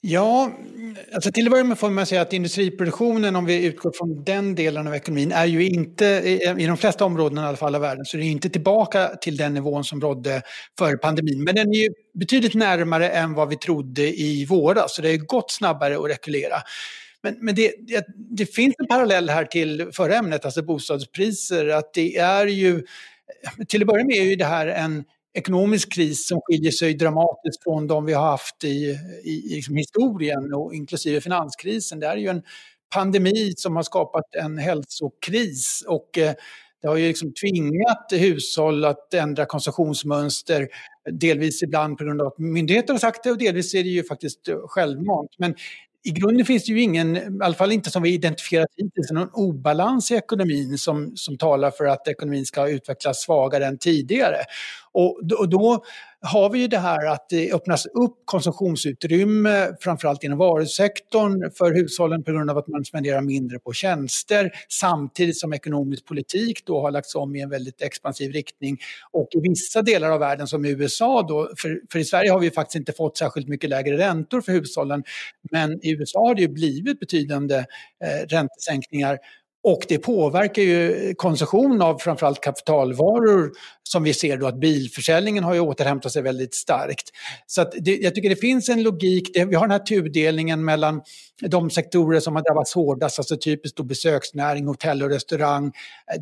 Ja, 0.07 0.51
alltså 1.13 1.31
till 1.31 1.47
att 1.47 1.51
börja 1.51 1.63
med 1.63 1.79
får 1.79 1.89
man 1.89 2.05
säga 2.05 2.21
att 2.21 2.33
industriproduktionen, 2.33 3.35
om 3.35 3.45
vi 3.45 3.65
utgår 3.65 3.91
från 3.97 4.23
den 4.23 4.55
delen 4.55 4.87
av 4.87 4.95
ekonomin, 4.95 5.31
är 5.31 5.45
ju 5.45 5.67
inte, 5.67 6.05
i 6.57 6.65
de 6.67 6.77
flesta 6.77 7.05
områden 7.05 7.37
i 7.37 7.41
alla 7.41 7.57
fall 7.57 7.75
av 7.75 7.81
världen, 7.81 8.05
så 8.05 8.17
det 8.17 8.23
är 8.23 8.25
inte 8.25 8.49
tillbaka 8.49 9.07
till 9.07 9.37
den 9.37 9.53
nivån 9.53 9.83
som 9.83 10.01
rådde 10.01 10.41
före 10.77 10.97
pandemin. 10.97 11.43
Men 11.43 11.55
den 11.55 11.69
är 11.69 11.83
ju 11.83 11.89
betydligt 12.13 12.53
närmare 12.53 13.09
än 13.09 13.33
vad 13.33 13.49
vi 13.49 13.57
trodde 13.57 14.19
i 14.19 14.45
våras, 14.45 14.95
så 14.95 15.01
det 15.01 15.09
har 15.09 15.17
gått 15.17 15.51
snabbare 15.51 15.95
att 15.97 16.09
rekulera. 16.09 16.57
Men, 17.21 17.37
men 17.39 17.55
det, 17.55 17.73
det, 17.79 18.05
det, 18.15 18.45
finns 18.45 18.75
en 18.77 18.87
parallell 18.87 19.29
här 19.29 19.45
till 19.45 19.89
förra 19.93 20.15
ämnet, 20.15 20.45
alltså 20.45 20.61
bostadspriser, 20.61 21.67
att 21.67 21.93
det 21.93 22.17
är 22.17 22.47
ju, 22.47 22.83
till 23.67 23.81
att 23.81 23.87
börja 23.87 24.05
med 24.05 24.15
är 24.15 24.23
ju 24.23 24.35
det 24.35 24.45
här 24.45 24.67
en 24.67 25.03
ekonomisk 25.35 25.93
kris 25.93 26.27
som 26.27 26.41
skiljer 26.41 26.71
sig 26.71 26.93
dramatiskt 26.93 27.63
från 27.63 27.87
de 27.87 28.05
vi 28.05 28.13
har 28.13 28.25
haft 28.25 28.63
i, 28.63 28.99
i, 29.23 29.51
i 29.51 29.55
liksom 29.55 29.75
historien, 29.75 30.53
och 30.53 30.73
inklusive 30.73 31.21
finanskrisen. 31.21 31.99
Det 31.99 32.07
är 32.07 32.17
ju 32.17 32.27
en 32.27 32.43
pandemi 32.93 33.53
som 33.57 33.75
har 33.75 33.83
skapat 33.83 34.35
en 34.35 34.57
hälsokris 34.57 35.83
och 35.87 36.17
eh, 36.17 36.33
det 36.81 36.87
har 36.87 36.95
ju 36.95 37.07
liksom 37.07 37.33
tvingat 37.33 38.07
hushåll 38.11 38.85
att 38.85 39.13
ändra 39.13 39.45
konsumtionsmönster, 39.45 40.67
delvis 41.11 41.63
ibland 41.63 41.97
på 41.97 42.03
grund 42.03 42.21
av 42.21 42.27
att 42.27 42.37
myndigheter 42.37 42.93
har 42.93 42.99
sagt 42.99 43.23
det 43.23 43.31
och 43.31 43.37
delvis 43.37 43.73
är 43.75 43.83
det 43.83 43.89
ju 43.89 44.03
faktiskt 44.03 44.47
eh, 44.47 44.57
självmant. 44.67 45.29
Men 45.37 45.55
i 46.05 46.11
grunden 46.11 46.45
finns 46.45 46.65
det 46.65 46.71
ju 46.71 46.81
ingen, 46.81 47.17
i 47.17 47.43
alla 47.43 47.55
fall 47.55 47.71
inte 47.71 47.91
som 47.91 48.03
vi 48.03 48.13
identifierat 48.13 48.69
hittills, 48.77 49.11
någon 49.11 49.29
obalans 49.33 50.11
i 50.11 50.15
ekonomin 50.15 50.77
som, 50.77 51.11
som 51.15 51.37
talar 51.37 51.71
för 51.71 51.85
att 51.85 52.07
ekonomin 52.07 52.45
ska 52.45 52.69
utvecklas 52.69 53.21
svagare 53.21 53.65
än 53.65 53.77
tidigare. 53.77 54.37
Och 54.91 55.19
och 55.39 55.49
då 55.49 55.83
har 56.25 56.49
vi 56.49 56.59
ju 56.59 56.67
det 56.67 56.77
här 56.77 57.05
att 57.05 57.29
det 57.29 57.53
öppnas 57.53 57.85
upp 57.85 58.15
konsumtionsutrymme, 58.25 59.75
framförallt 59.79 60.23
inom 60.23 60.37
varusektorn 60.37 61.51
för 61.57 61.73
hushållen 61.73 62.23
på 62.23 62.31
grund 62.31 62.49
av 62.49 62.57
att 62.57 62.67
man 62.67 62.85
spenderar 62.85 63.21
mindre 63.21 63.59
på 63.59 63.73
tjänster, 63.73 64.51
samtidigt 64.69 65.39
som 65.39 65.53
ekonomisk 65.53 66.05
politik 66.05 66.65
då 66.65 66.81
har 66.81 66.91
lagts 66.91 67.15
om 67.15 67.35
i 67.35 67.41
en 67.41 67.49
väldigt 67.49 67.81
expansiv 67.81 68.31
riktning. 68.31 68.77
Och 69.11 69.27
i 69.31 69.39
vissa 69.49 69.81
delar 69.81 70.11
av 70.11 70.19
världen 70.19 70.47
som 70.47 70.65
USA 70.65 71.25
då, 71.27 71.49
för, 71.57 71.81
för 71.91 71.99
i 71.99 72.05
Sverige 72.05 72.31
har 72.31 72.39
vi 72.39 72.51
faktiskt 72.51 72.75
inte 72.75 72.93
fått 72.93 73.17
särskilt 73.17 73.47
mycket 73.47 73.69
lägre 73.69 73.97
räntor 73.97 74.41
för 74.41 74.51
hushållen, 74.51 75.03
men 75.51 75.85
i 75.85 75.91
USA 75.91 76.19
har 76.19 76.35
det 76.35 76.41
ju 76.41 76.47
blivit 76.47 76.99
betydande 76.99 77.55
eh, 77.55 78.27
räntesänkningar 78.27 79.17
och 79.65 79.85
det 79.87 79.97
påverkar 79.97 80.61
ju 80.61 81.13
konsumtion 81.15 81.81
av 81.81 81.97
framförallt 81.97 82.41
kapitalvaror 82.41 83.51
som 83.83 84.03
vi 84.03 84.13
ser 84.13 84.37
då 84.37 84.47
att 84.47 84.59
bilförsäljningen 84.59 85.43
har 85.43 85.53
ju 85.53 85.59
återhämtat 85.59 86.11
sig 86.11 86.21
väldigt 86.21 86.55
starkt. 86.55 87.09
Så 87.45 87.61
att 87.61 87.73
det, 87.79 87.97
jag 87.97 88.15
tycker 88.15 88.29
det 88.29 88.35
finns 88.35 88.69
en 88.69 88.83
logik, 88.83 89.29
det, 89.33 89.45
vi 89.45 89.55
har 89.55 89.61
den 89.61 89.71
här 89.71 89.79
tudelningen 89.79 90.65
mellan 90.65 91.01
de 91.41 91.69
sektorer 91.69 92.19
som 92.19 92.35
har 92.35 92.43
drabbats 92.43 92.75
hårdast, 92.75 93.19
alltså 93.19 93.37
typiskt 93.37 93.77
då 93.77 93.83
besöksnäring, 93.83 94.67
hotell 94.67 95.03
och 95.03 95.09
restaurang. 95.09 95.71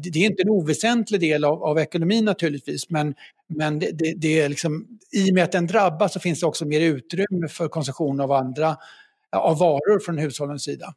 Det, 0.04 0.10
det 0.10 0.20
är 0.20 0.26
inte 0.26 0.44
en 0.44 0.50
oväsentlig 0.50 1.20
del 1.20 1.46
av, 1.46 1.64
av 1.64 1.80
ekonomin 1.80 2.26
naturligtvis, 2.26 2.90
men, 2.90 3.16
men 3.48 3.80
det, 3.80 3.92
det, 3.92 4.14
det, 4.18 4.42
är 4.42 4.50
liksom, 4.50 4.88
i 5.12 5.32
och 5.32 5.36
med 5.36 5.44
att 5.44 5.52
den 5.52 5.68
drabbas 5.68 6.14
så 6.14 6.20
finns 6.20 6.40
det 6.40 6.46
också 6.46 6.66
mer 6.66 6.82
utrymme 6.82 7.48
för 7.50 7.68
konsumtion 7.68 8.20
av 8.20 8.32
andra 8.32 8.78
av 9.36 9.60
varor 9.60 10.00
från 10.00 10.18
hushållens 10.18 10.64
sida. 10.64 10.94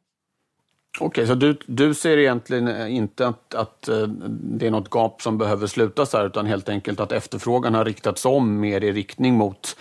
Okej, 0.99 1.07
okay, 1.07 1.27
så 1.27 1.35
du, 1.35 1.57
du 1.65 1.93
ser 1.93 2.17
egentligen 2.17 2.67
eh, 2.67 2.95
inte 2.95 3.27
att, 3.27 3.55
att 3.55 3.87
eh, 3.87 4.07
det 4.29 4.67
är 4.67 4.71
något 4.71 4.89
gap 4.91 5.21
som 5.21 5.37
behöver 5.37 5.67
slutas 5.67 6.13
här, 6.13 6.25
utan 6.25 6.45
helt 6.45 6.69
enkelt 6.69 6.99
att 6.99 7.11
efterfrågan 7.11 7.73
har 7.73 7.85
riktats 7.85 8.25
om 8.25 8.59
mer 8.59 8.83
i 8.83 8.91
riktning 8.91 9.33
mot 9.33 9.77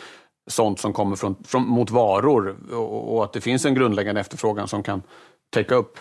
sånt 0.47 0.81
som 0.81 0.93
kommer 0.93 1.17
från, 1.17 1.37
från 1.45 1.69
mot 1.69 1.91
varor 1.91 2.57
och, 2.73 3.17
och, 3.17 3.25
att 3.25 3.33
det 3.33 3.41
finns 3.41 3.65
en 3.65 3.75
grundläggande 3.75 4.21
efterfrågan 4.21 4.69
som 4.69 4.83
kan 4.83 5.03
täcka 5.55 5.75
upp 5.75 5.99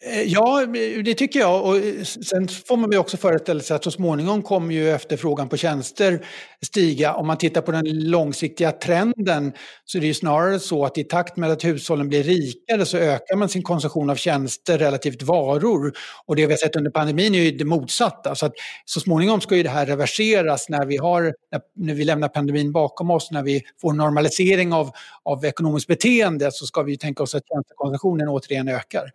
Eh, 0.00 0.22
ja, 0.22 0.66
det 1.04 1.14
tycker 1.14 1.40
jag. 1.40 1.64
Och 1.64 1.76
eh, 1.76 2.02
sen 2.02 2.48
får 2.48 2.76
man 2.76 2.92
ju 2.92 2.98
också 2.98 3.16
föreställa 3.16 3.60
sig 3.60 3.76
att 3.76 3.84
så 3.84 3.90
småningom 3.90 4.42
kommer 4.42 4.74
ju 4.74 4.90
efterfrågan 4.90 5.48
på 5.48 5.56
tjänster 5.56 6.26
stiga. 6.66 7.14
Om 7.14 7.26
man 7.26 7.38
tittar 7.38 7.60
på 7.60 7.72
den 7.72 8.10
långsiktiga 8.10 8.72
trenden 8.72 9.52
så 9.84 9.98
är 9.98 10.00
det 10.00 10.06
ju 10.06 10.14
snarare 10.14 10.60
så 10.60 10.84
att 10.84 10.98
i 10.98 11.04
takt 11.04 11.36
med 11.36 11.50
att 11.50 11.64
hushållen 11.64 12.08
blir 12.08 12.22
rikare 12.22 12.86
så 12.86 12.96
ökar 12.96 13.36
man 13.36 13.48
sin 13.48 13.62
konsumtion 13.62 14.10
av 14.10 14.16
tjänster 14.16 14.78
relativt 14.78 15.22
varor. 15.22 15.92
Och 16.26 16.36
det 16.36 16.46
vi 16.46 16.52
har 16.52 16.58
sett 16.58 16.76
under 16.76 16.90
pandemin 16.90 17.34
är 17.34 17.42
ju 17.42 17.50
det 17.50 17.64
motsatta. 17.64 18.34
Så 18.34 18.46
att 18.46 18.52
så 18.84 19.00
småningom 19.00 19.40
ska 19.40 19.56
ju 19.56 19.62
det 19.62 19.68
här 19.68 19.86
reverseras 19.86 20.68
när 20.68 20.86
vi, 20.86 20.96
har, 20.96 21.34
när 21.76 21.94
vi 21.94 22.04
lämnar 22.04 22.28
pandemin 22.28 22.72
bakom 22.72 23.10
oss, 23.10 23.30
när 23.30 23.42
vi 23.42 23.62
får 23.80 23.92
normalisering 23.92 24.72
av, 24.72 24.90
av 25.24 25.44
ekonomiskt 25.44 25.86
beteende 25.86 26.52
så 26.52 26.66
ska 26.66 26.82
vi 26.82 26.98
tänka 26.98 27.22
oss 27.22 27.34
att 27.34 27.42
tjänstekonsumtionen 27.48 28.28
återigen 28.28 28.68
ökar. 28.68 29.10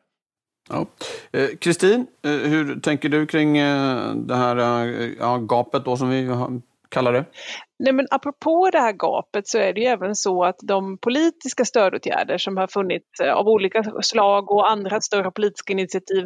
Eh, 1.32 1.48
Kristin, 1.62 2.08
ja. 2.22 2.30
eh, 2.30 2.38
hur 2.38 2.80
tänker 2.80 3.10
du 3.10 3.28
kring 3.28 3.58
eh, 3.58 4.16
det 4.16 4.36
här 4.36 4.86
eh, 4.86 5.10
ja, 5.20 5.38
gapet 5.38 5.86
då 5.86 5.98
som 5.98 6.10
vi 6.10 6.30
kallar 6.90 7.14
det? 7.14 7.26
Nej, 7.84 7.94
men 7.94 8.08
apropå 8.12 8.70
det 8.72 8.80
här 8.80 8.94
gapet 8.94 9.48
så 9.48 9.58
är 9.58 9.74
det 9.74 9.82
ju 9.82 9.88
även 9.88 10.16
så 10.16 10.44
att 10.44 10.56
de 10.64 10.98
politiska 10.98 11.66
stödåtgärder 11.66 12.38
som 12.38 12.58
har 12.58 12.68
funnits 12.68 13.20
eh, 13.24 13.34
av 13.34 13.48
olika 13.48 13.84
slag 14.02 14.52
och 14.52 14.72
andra 14.72 15.02
större 15.02 15.32
politiska 15.32 15.74
initiativ 15.74 16.26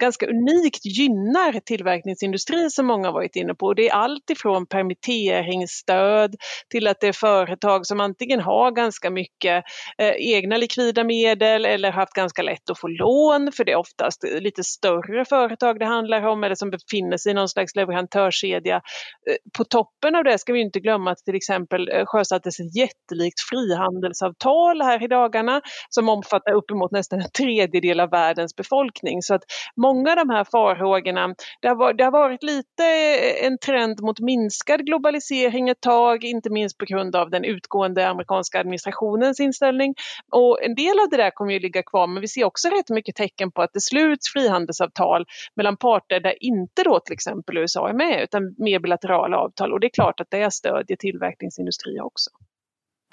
ganska 0.00 0.26
unikt 0.26 0.84
gynnar 0.84 1.60
tillverkningsindustrin 1.60 2.70
som 2.70 2.86
många 2.86 3.10
varit 3.10 3.36
inne 3.36 3.54
på. 3.54 3.74
Det 3.74 3.88
är 3.88 3.94
allt 3.94 4.30
ifrån 4.30 4.66
permitteringsstöd 4.66 6.34
till 6.70 6.86
att 6.86 7.00
det 7.00 7.08
är 7.08 7.12
företag 7.12 7.86
som 7.86 8.00
antingen 8.00 8.40
har 8.40 8.70
ganska 8.70 9.10
mycket 9.10 9.64
eh, 9.98 10.14
egna 10.18 10.56
likvida 10.56 11.04
medel 11.04 11.64
eller 11.64 11.90
haft 11.90 12.12
ganska 12.12 12.42
lätt 12.42 12.70
att 12.70 12.78
få 12.78 12.88
lån 12.88 13.52
för 13.52 13.64
det 13.64 13.72
är 13.72 13.76
oftast 13.76 14.24
lite 14.40 14.64
större 14.64 15.24
företag 15.24 15.78
det 15.78 15.86
handlar 15.86 16.26
om 16.26 16.44
eller 16.44 16.54
som 16.54 16.70
befinner 16.70 17.16
sig 17.16 17.32
i 17.32 17.34
någon 17.34 17.48
slags 17.48 17.76
leverantörskedja. 17.76 18.76
Eh, 18.76 19.36
på 19.58 19.64
toppen 19.64 20.16
av 20.16 20.24
det 20.24 20.38
ska 20.38 20.52
vi 20.52 20.60
inte 20.60 20.85
glömma 20.86 21.10
att 21.10 21.18
till 21.18 21.34
exempel 21.34 21.88
eh, 21.92 22.04
sjösattes 22.06 22.60
ett 22.60 22.76
jättelikt 22.76 23.40
frihandelsavtal 23.40 24.82
här 24.82 25.02
i 25.02 25.06
dagarna 25.06 25.60
som 25.88 26.08
omfattar 26.08 26.52
uppemot 26.52 26.90
nästan 26.90 27.20
en 27.20 27.30
tredjedel 27.30 28.00
av 28.00 28.10
världens 28.10 28.56
befolkning. 28.56 29.22
Så 29.22 29.34
att 29.34 29.42
många 29.76 30.10
av 30.10 30.16
de 30.16 30.30
här 30.30 30.44
farhågorna, 30.44 31.34
det 31.62 31.68
har, 31.68 31.92
det 31.92 32.04
har 32.04 32.10
varit 32.10 32.42
lite 32.42 32.84
eh, 32.84 33.46
en 33.46 33.58
trend 33.58 34.00
mot 34.00 34.20
minskad 34.20 34.86
globalisering 34.86 35.68
ett 35.68 35.80
tag, 35.80 36.24
inte 36.24 36.50
minst 36.50 36.78
på 36.78 36.84
grund 36.84 37.16
av 37.16 37.30
den 37.30 37.44
utgående 37.44 38.08
amerikanska 38.08 38.60
administrationens 38.60 39.40
inställning. 39.40 39.94
Och 40.32 40.62
en 40.62 40.74
del 40.74 41.00
av 41.00 41.08
det 41.10 41.16
där 41.16 41.30
kommer 41.30 41.52
ju 41.52 41.60
ligga 41.60 41.82
kvar, 41.82 42.06
men 42.06 42.20
vi 42.20 42.28
ser 42.28 42.44
också 42.44 42.68
rätt 42.68 42.90
mycket 42.90 43.16
tecken 43.16 43.52
på 43.52 43.62
att 43.62 43.72
det 43.72 43.80
sluts 43.80 44.32
frihandelsavtal 44.32 45.24
mellan 45.56 45.76
parter 45.76 46.20
där 46.20 46.34
inte 46.40 46.82
då 46.82 47.00
till 47.00 47.12
exempel 47.12 47.56
USA 47.56 47.88
är 47.88 47.94
med, 47.94 48.22
utan 48.22 48.54
mer 48.58 48.78
bilaterala 48.78 49.36
avtal. 49.38 49.72
Och 49.72 49.80
det 49.80 49.86
är 49.86 49.94
klart 50.00 50.20
att 50.20 50.30
det 50.30 50.42
stödjer 50.66 50.96
tillverkningsindustri 50.96 52.00
också. 52.00 52.30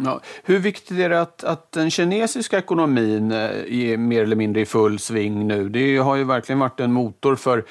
Ja. 0.04 0.22
Hur 0.44 0.60
viktigt 0.60 1.00
är 1.00 1.10
det 1.10 1.22
att, 1.22 1.44
att 1.44 1.72
den 1.72 1.92
kinesiska 1.92 2.58
ekonomin 2.58 3.32
eh, 3.32 3.38
är 3.40 3.98
mer 3.98 4.24
eller 4.24 4.36
mindre 4.36 4.62
i 4.62 4.66
full 4.66 5.00
sving 5.00 5.48
nu? 5.48 5.70
Det 5.70 5.98
har 5.98 6.16
ju 6.16 6.24
verkligen 6.24 6.60
varit 6.60 6.80
en 6.80 6.92
motor 6.92 7.36
för 7.36 7.66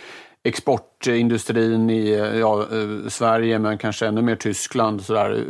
exportindustrin 0.44 1.90
i 1.90 2.14
ja, 2.40 2.60
eh, 2.60 3.08
Sverige 3.08 3.58
men 3.58 3.78
kanske 3.78 4.06
ännu 4.06 4.22
mer 4.22 4.36
Tyskland. 4.36 5.02
Sådär. 5.02 5.44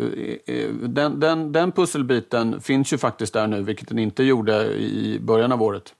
Eh, 0.46 0.68
den, 0.68 1.20
den, 1.20 1.52
den 1.52 1.72
pusselbiten 1.72 2.60
finns 2.60 2.92
ju 2.92 2.98
faktiskt 2.98 3.32
där 3.32 3.46
nu, 3.46 3.62
vilket 3.62 3.88
den 3.88 3.98
inte 3.98 4.22
gjorde 4.22 4.64
i 4.74 5.18
början 5.20 5.52
av 5.52 5.62
året. 5.62 5.94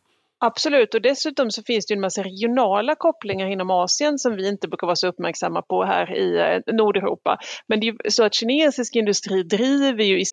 Absolut, 0.45 0.95
och 0.95 1.03
dessutom 1.03 1.51
så 1.51 1.63
finns 1.63 1.87
det 1.87 1.95
en 1.95 2.01
massa 2.01 2.23
regionala 2.23 2.95
kopplingar 2.95 3.47
inom 3.47 3.71
Asien 3.71 4.19
som 4.19 4.37
vi 4.37 4.49
inte 4.49 4.69
brukar 4.69 4.87
vara 4.87 4.97
så 4.97 5.09
uppmärksamma 5.09 5.63
på 5.63 5.85
här 5.85 6.17
i 6.17 6.39
eh, 6.39 6.75
Nordeuropa. 6.75 7.39
Men 7.69 7.81
det 7.81 7.87
är 7.87 7.93
ju 7.93 7.99
så 8.09 8.25
att 8.25 8.35
kinesisk 8.35 8.97
industri 8.97 9.43
driver 9.43 10.05
ju... 10.05 10.21
I... 10.21 10.25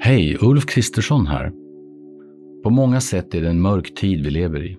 Hej, 0.00 0.36
Ulf 0.40 0.66
Kristersson 0.66 1.26
här. 1.26 1.52
På 2.62 2.70
många 2.70 3.00
sätt 3.00 3.34
är 3.34 3.40
det 3.40 3.48
en 3.48 3.60
mörk 3.60 3.94
tid 3.94 4.24
vi 4.24 4.30
lever 4.30 4.64
i. 4.64 4.76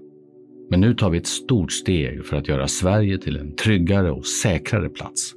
Men 0.70 0.82
nu 0.82 0.94
tar 0.94 1.10
vi 1.10 1.17
ett 1.17 1.27
stort 1.27 1.72
steg 1.72 2.25
för 2.25 2.38
att 2.38 2.48
göra 2.48 2.67
Sverige 2.67 3.17
till 3.17 3.38
en 3.38 3.56
tryggare 3.56 4.12
och 4.12 4.27
säkrare 4.27 4.89
plats. 4.89 5.34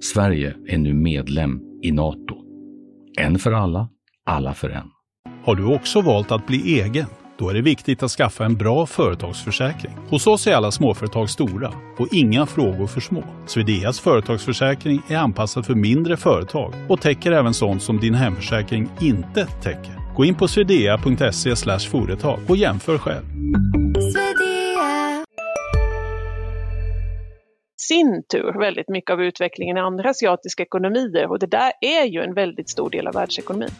Sverige 0.00 0.54
är 0.66 0.78
nu 0.78 0.94
medlem 0.94 1.60
i 1.82 1.92
Nato. 1.92 2.36
En 3.18 3.38
för 3.38 3.52
alla, 3.52 3.88
alla 4.24 4.54
för 4.54 4.70
en. 4.70 4.97
Har 5.44 5.54
du 5.54 5.74
också 5.74 6.00
valt 6.00 6.32
att 6.32 6.46
bli 6.46 6.80
egen? 6.80 7.06
Då 7.38 7.50
är 7.50 7.54
det 7.54 7.62
viktigt 7.62 8.02
att 8.02 8.10
skaffa 8.10 8.44
en 8.44 8.56
bra 8.56 8.86
företagsförsäkring. 8.86 9.92
Hos 10.08 10.26
oss 10.26 10.46
är 10.46 10.54
alla 10.54 10.70
småföretag 10.70 11.30
stora 11.30 11.72
och 11.98 12.08
inga 12.12 12.46
frågor 12.46 12.86
för 12.86 13.00
små. 13.00 13.24
Swedeas 13.46 14.00
företagsförsäkring 14.00 15.02
är 15.08 15.16
anpassad 15.16 15.66
för 15.66 15.74
mindre 15.74 16.16
företag 16.16 16.74
och 16.88 17.00
täcker 17.00 17.32
även 17.32 17.54
sånt 17.54 17.82
som 17.82 18.00
din 18.00 18.14
hemförsäkring 18.14 18.88
inte 19.00 19.46
täcker. 19.46 20.14
Gå 20.16 20.24
in 20.24 20.34
på 20.34 20.48
swedea.se 20.48 21.78
företag 21.90 22.38
och 22.48 22.56
jämför 22.56 22.98
själv. 22.98 23.24
sin 27.88 28.22
tur 28.32 28.58
väldigt 28.58 28.88
mycket 28.88 29.10
av 29.10 29.22
utvecklingen 29.22 29.76
i 29.76 29.80
andra 29.80 30.10
asiatiska 30.10 30.62
ekonomier 30.62 31.30
och 31.30 31.38
det 31.38 31.46
där 31.46 31.72
är 31.80 32.04
ju 32.04 32.20
en 32.20 32.34
väldigt 32.34 32.68
stor 32.68 32.90
del 32.90 33.06
av 33.06 33.14
världsekonomin. 33.14 33.70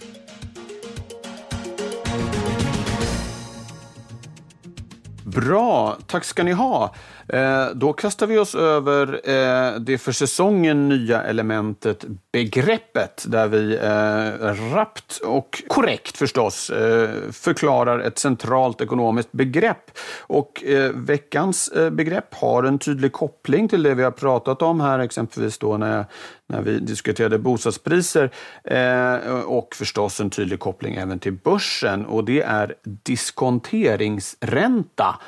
Bra, 5.28 5.96
tack 6.06 6.24
ska 6.24 6.42
ni 6.42 6.52
ha. 6.52 6.94
Eh, 7.28 7.66
då 7.74 7.92
kastar 7.92 8.26
vi 8.26 8.38
oss 8.38 8.54
över 8.54 9.20
eh, 9.24 9.74
det 9.80 9.98
för 9.98 10.12
säsongen 10.12 10.88
nya 10.88 11.22
elementet 11.22 12.04
begreppet 12.32 13.24
där 13.28 13.48
vi 13.48 13.76
eh, 13.76 14.74
rappt 14.74 15.20
och 15.24 15.62
korrekt 15.68 16.16
förstås 16.16 16.70
eh, 16.70 17.10
förklarar 17.32 17.98
ett 17.98 18.18
centralt 18.18 18.80
ekonomiskt 18.80 19.32
begrepp. 19.32 19.90
Och 20.20 20.64
eh, 20.64 20.90
veckans 20.94 21.68
eh, 21.68 21.90
begrepp 21.90 22.34
har 22.34 22.64
en 22.64 22.78
tydlig 22.78 23.12
koppling 23.12 23.68
till 23.68 23.82
det 23.82 23.94
vi 23.94 24.02
har 24.02 24.10
pratat 24.10 24.62
om 24.62 24.80
här, 24.80 24.98
exempelvis 24.98 25.58
då 25.58 25.76
när, 25.76 26.04
när 26.46 26.62
vi 26.62 26.78
diskuterade 26.78 27.38
bostadspriser 27.38 28.30
eh, 28.64 29.14
och 29.44 29.74
förstås 29.74 30.20
en 30.20 30.30
tydlig 30.30 30.60
koppling 30.60 30.94
även 30.94 31.18
till 31.18 31.32
börsen 31.32 32.06
och 32.06 32.24
det 32.24 32.42
är 32.42 32.74
diskonteringsränta. 32.84 35.18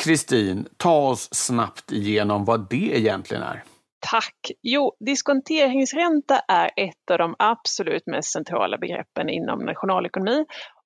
Kristin, 0.00 0.66
ta 0.76 1.08
oss 1.08 1.28
snabbt 1.34 1.92
igenom 1.92 2.44
vad 2.44 2.70
det 2.70 2.98
egentligen 2.98 3.42
är. 3.42 3.64
Tack! 4.10 4.50
Jo, 4.62 4.96
diskonteringsränta 5.06 6.38
är 6.48 6.70
ett 6.76 7.10
av 7.10 7.18
de 7.18 7.34
absolut 7.38 8.06
mest 8.06 8.32
centrala 8.32 8.78
begreppen 8.78 9.28
inom 9.28 9.58
nationalekonomi 9.58 10.44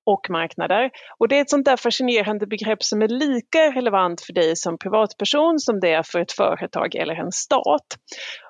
och 0.09 0.29
marknader. 0.29 0.89
Och 1.17 1.27
det 1.27 1.37
är 1.37 1.41
ett 1.41 1.49
sånt 1.49 1.65
där 1.65 1.77
fascinerande 1.77 2.47
begrepp 2.47 2.83
som 2.83 3.01
är 3.01 3.07
lika 3.07 3.71
relevant 3.71 4.21
för 4.21 4.33
dig 4.33 4.55
som 4.55 4.77
privatperson 4.77 5.59
som 5.59 5.79
det 5.79 5.93
är 5.93 6.03
för 6.03 6.19
ett 6.19 6.31
företag 6.31 6.95
eller 6.95 7.15
en 7.15 7.31
stat. 7.31 7.87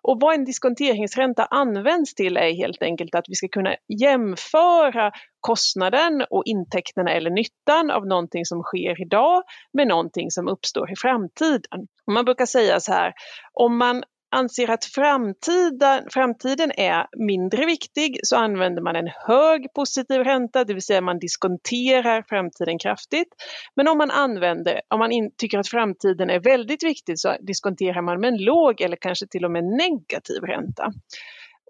Och 0.02 0.18
vad 0.22 0.34
en 0.36 0.46
diskonteringsränta 0.46 1.46
används 1.46 2.16
till 2.16 2.38
är 2.38 2.54
helt 2.54 2.82
enkelt 2.82 3.16
att 3.16 3.26
vi 3.28 3.36
ska 3.36 3.48
kunna 3.48 3.76
jämföra 4.02 5.12
kostnaden 5.40 6.26
och 6.30 6.44
intäkterna 6.46 7.12
eller 7.12 7.30
nyttan 7.30 7.92
av 7.92 8.08
någonting 8.08 8.46
som 8.46 8.62
sker 8.62 9.02
idag 9.02 9.44
med 9.74 9.88
någonting 9.88 10.32
som 10.32 10.48
uppstår 10.48 10.92
i 10.92 10.96
framtiden. 10.96 11.88
Man 12.12 12.26
brukar 12.26 12.46
säga 12.46 12.80
så 12.80 12.92
här, 12.92 13.14
om 13.54 13.78
man 13.78 14.04
anser 14.32 14.70
att 14.70 14.86
framtiden, 14.86 16.04
framtiden 16.10 16.72
är 16.78 17.08
mindre 17.18 17.66
viktig 17.66 18.20
så 18.24 18.36
använder 18.36 18.82
man 18.82 18.96
en 18.96 19.10
hög 19.28 19.74
positiv 19.74 20.24
ränta, 20.24 20.64
det 20.64 20.74
vill 20.74 20.84
säga 20.84 21.02
man 21.02 21.20
diskonterar 21.20 22.24
framtiden 22.30 22.80
kraftigt. 22.80 23.28
Men 23.76 23.88
om 23.88 23.98
man 23.98 24.12
använder, 24.12 24.82
om 24.88 25.00
man 25.00 25.12
in, 25.12 25.32
tycker 25.38 25.60
att 25.60 25.68
framtiden 25.68 26.30
är 26.30 26.40
väldigt 26.40 26.84
viktig 26.84 27.20
så 27.20 27.36
diskonterar 27.42 28.02
man 28.02 28.20
med 28.20 28.28
en 28.28 28.44
låg 28.44 28.82
eller 28.82 28.98
kanske 29.02 29.28
till 29.28 29.46
och 29.46 29.52
med 29.52 29.64
negativ 29.64 30.44
ränta. 30.44 30.94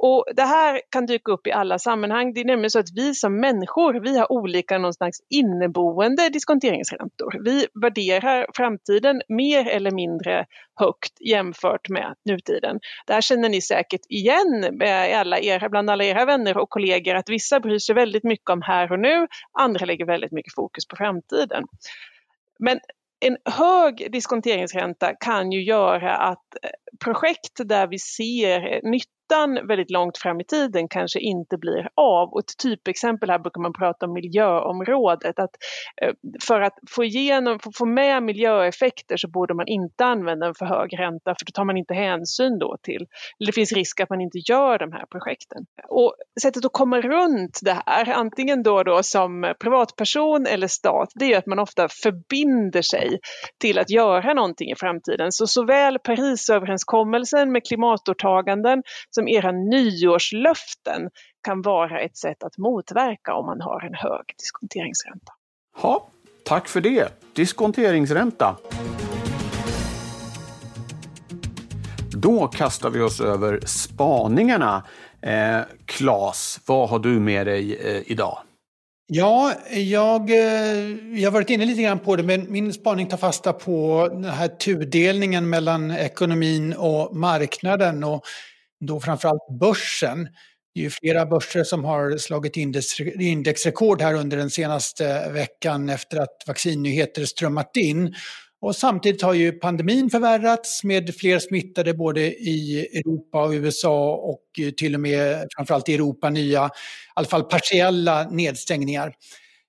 Och 0.02 0.26
Det 0.36 0.42
här 0.42 0.82
kan 0.90 1.06
dyka 1.06 1.32
upp 1.32 1.48
i 1.48 1.52
alla 1.52 1.80
sammanhang. 1.80 2.34
Det 2.34 2.40
är 2.40 2.46
nämligen 2.46 2.70
så 2.70 2.80
att 2.80 2.96
vi 2.96 3.16
som 3.16 3.40
människor, 3.40 4.00
vi 4.00 4.18
har 4.18 4.32
olika 4.32 4.78
någon 4.78 4.94
slags 4.94 5.18
inneboende 5.30 6.30
diskonteringsräntor. 6.30 7.44
Vi 7.44 7.68
värderar 7.82 8.46
framtiden 8.54 9.22
mer 9.28 9.68
eller 9.68 9.92
mindre 9.92 10.46
högt 10.76 11.22
jämfört 11.22 11.90
med 11.90 12.16
nutiden. 12.26 12.80
Det 13.08 13.14
här 13.14 13.22
känner 13.22 13.50
ni 13.50 13.62
säkert 13.62 14.02
igen 14.10 14.70
med 14.72 15.20
alla 15.20 15.40
era, 15.40 15.70
bland 15.70 15.90
alla 15.90 16.04
era 16.04 16.26
vänner 16.26 16.58
och 16.58 16.70
kollegor 16.70 17.16
att 17.16 17.30
vissa 17.30 17.60
bryr 17.60 17.80
sig 17.80 17.96
väldigt 17.96 18.24
mycket 18.24 18.50
om 18.50 18.62
här 18.62 18.92
och 18.92 19.00
nu, 19.00 19.28
andra 19.60 19.86
lägger 19.86 20.06
väldigt 20.06 20.32
mycket 20.32 20.54
fokus 20.56 20.88
på 20.88 20.96
framtiden. 20.96 21.64
Men 22.60 22.80
en 23.26 23.38
hög 23.46 24.12
diskonteringsränta 24.12 25.14
kan 25.20 25.52
ju 25.52 25.64
göra 25.64 26.16
att 26.16 26.46
projekt 27.04 27.58
där 27.66 27.88
vi 27.88 28.00
ser 28.00 28.90
nytta 28.92 29.19
nyttan 29.30 29.68
väldigt 29.68 29.92
långt 29.92 30.18
fram 30.18 30.42
i 30.42 30.44
tiden 30.44 30.88
kanske 30.88 31.20
inte 31.20 31.58
blir 31.58 31.90
av. 31.96 32.30
Och 32.30 32.40
ett 32.40 32.58
typexempel 32.58 33.30
här 33.30 33.40
brukar 33.40 33.62
man 33.62 33.74
prata 33.74 34.06
om 34.06 34.14
miljöområdet. 34.14 35.40
Att 35.40 35.56
eh, 36.02 36.14
för 36.48 36.62
att 36.62 36.74
få, 36.90 37.04
igenom, 37.04 37.60
få 37.78 37.86
med 37.86 38.24
miljöeffekter 38.24 39.18
så 39.18 39.28
borde 39.28 39.54
man 39.54 39.68
inte 39.68 40.06
använda 40.06 40.48
en 40.48 40.56
för 40.56 40.66
hög 40.66 41.00
ränta 41.00 41.36
för 41.40 41.46
då 41.46 41.52
tar 41.54 41.66
man 41.66 41.78
inte 41.78 41.94
hänsyn 41.94 42.60
då 42.60 42.78
till, 42.84 43.08
eller 43.40 43.46
det 43.46 43.52
finns 43.52 43.72
risk 43.72 44.00
att 44.00 44.10
man 44.10 44.22
inte 44.22 44.38
gör 44.50 44.80
de 44.80 44.92
här 44.92 45.06
projekten. 45.12 45.66
Och 45.90 46.16
sättet 46.42 46.66
att 46.66 46.74
komma 46.74 47.02
runt 47.02 47.60
det 47.62 47.82
här, 47.86 48.14
antingen 48.14 48.64
då, 48.64 48.84
då 48.84 49.04
som 49.04 49.54
privatperson 49.60 50.46
eller 50.46 50.68
stat, 50.68 51.10
det 51.16 51.34
är 51.34 51.38
att 51.38 51.46
man 51.46 51.60
ofta 51.60 51.88
förbinder 52.04 52.82
sig 52.82 53.20
till 53.62 53.80
att 53.80 53.90
göra 53.90 54.34
någonting 54.34 54.72
i 54.72 54.76
framtiden. 54.76 55.32
Så 55.32 55.48
såväl 55.48 56.00
Parisöverenskommelsen 56.00 57.52
med 57.52 57.66
klimatåtaganden 57.66 58.84
som 59.20 59.28
era 59.28 59.52
nyårslöften 59.52 61.10
kan 61.44 61.62
vara 61.62 62.02
ett 62.02 62.18
sätt 62.18 62.44
att 62.44 62.58
motverka 62.58 63.34
om 63.34 63.46
man 63.46 63.62
har 63.62 63.86
en 63.86 63.94
hög 63.94 64.26
diskonteringsränta. 64.38 65.34
Ja, 65.82 66.08
tack 66.46 66.68
för 66.68 66.82
det. 66.82 67.24
Diskonteringsränta. 67.34 68.58
Då 72.12 72.48
kastar 72.48 72.90
vi 72.90 73.02
oss 73.02 73.22
över 73.22 73.60
spaningarna. 73.66 74.84
Eh, 75.22 75.60
Klas, 75.86 76.60
vad 76.66 76.90
har 76.90 77.00
du 77.00 77.20
med 77.20 77.48
dig 77.48 77.76
eh, 77.76 78.12
idag? 78.12 78.38
Ja, 79.08 79.54
jag, 79.72 80.30
eh, 80.30 81.18
jag 81.20 81.32
har 81.32 81.32
varit 81.32 81.50
inne 81.50 81.66
lite 81.66 81.82
grann 81.82 82.00
på 82.00 82.16
det, 82.16 82.24
men 82.24 82.52
min 82.52 82.74
spaning 82.74 83.08
tar 83.08 83.18
fasta 83.18 83.54
på 83.54 84.08
den 84.12 84.24
här 84.24 84.48
tudelningen 84.48 85.50
mellan 85.50 85.92
ekonomin 85.92 86.74
och 86.74 87.16
marknaden. 87.16 88.04
Och 88.04 88.24
då 88.80 89.00
framförallt 89.00 89.60
börsen. 89.60 90.30
Det 90.74 90.80
är 90.80 90.84
ju 90.84 90.90
flera 90.90 91.26
börser 91.26 91.64
som 91.64 91.84
har 91.84 92.18
slagit 92.18 92.58
indexrekord 93.20 94.02
här 94.02 94.14
under 94.14 94.38
den 94.38 94.50
senaste 94.50 95.30
veckan 95.32 95.90
efter 95.90 96.18
att 96.18 96.44
vaccinnyheter 96.48 97.26
strömmat 97.26 97.78
in. 97.78 98.14
Och 98.62 98.76
samtidigt 98.76 99.22
har 99.22 99.34
ju 99.34 99.52
pandemin 99.52 100.10
förvärrats 100.10 100.84
med 100.84 101.16
fler 101.16 101.40
smittade 101.40 101.94
både 101.94 102.22
i 102.22 102.88
Europa 102.94 103.44
och 103.44 103.52
USA 103.52 104.16
och 104.16 104.76
till 104.78 104.96
och 104.96 105.02
med 105.02 105.48
framförallt 105.58 105.90
i 105.90 105.94
Europa 105.94 106.30
nya, 106.30 106.66
i 106.66 106.70
alla 107.14 107.28
fall 107.28 107.44
partiella 107.44 108.30
nedstängningar. 108.30 109.14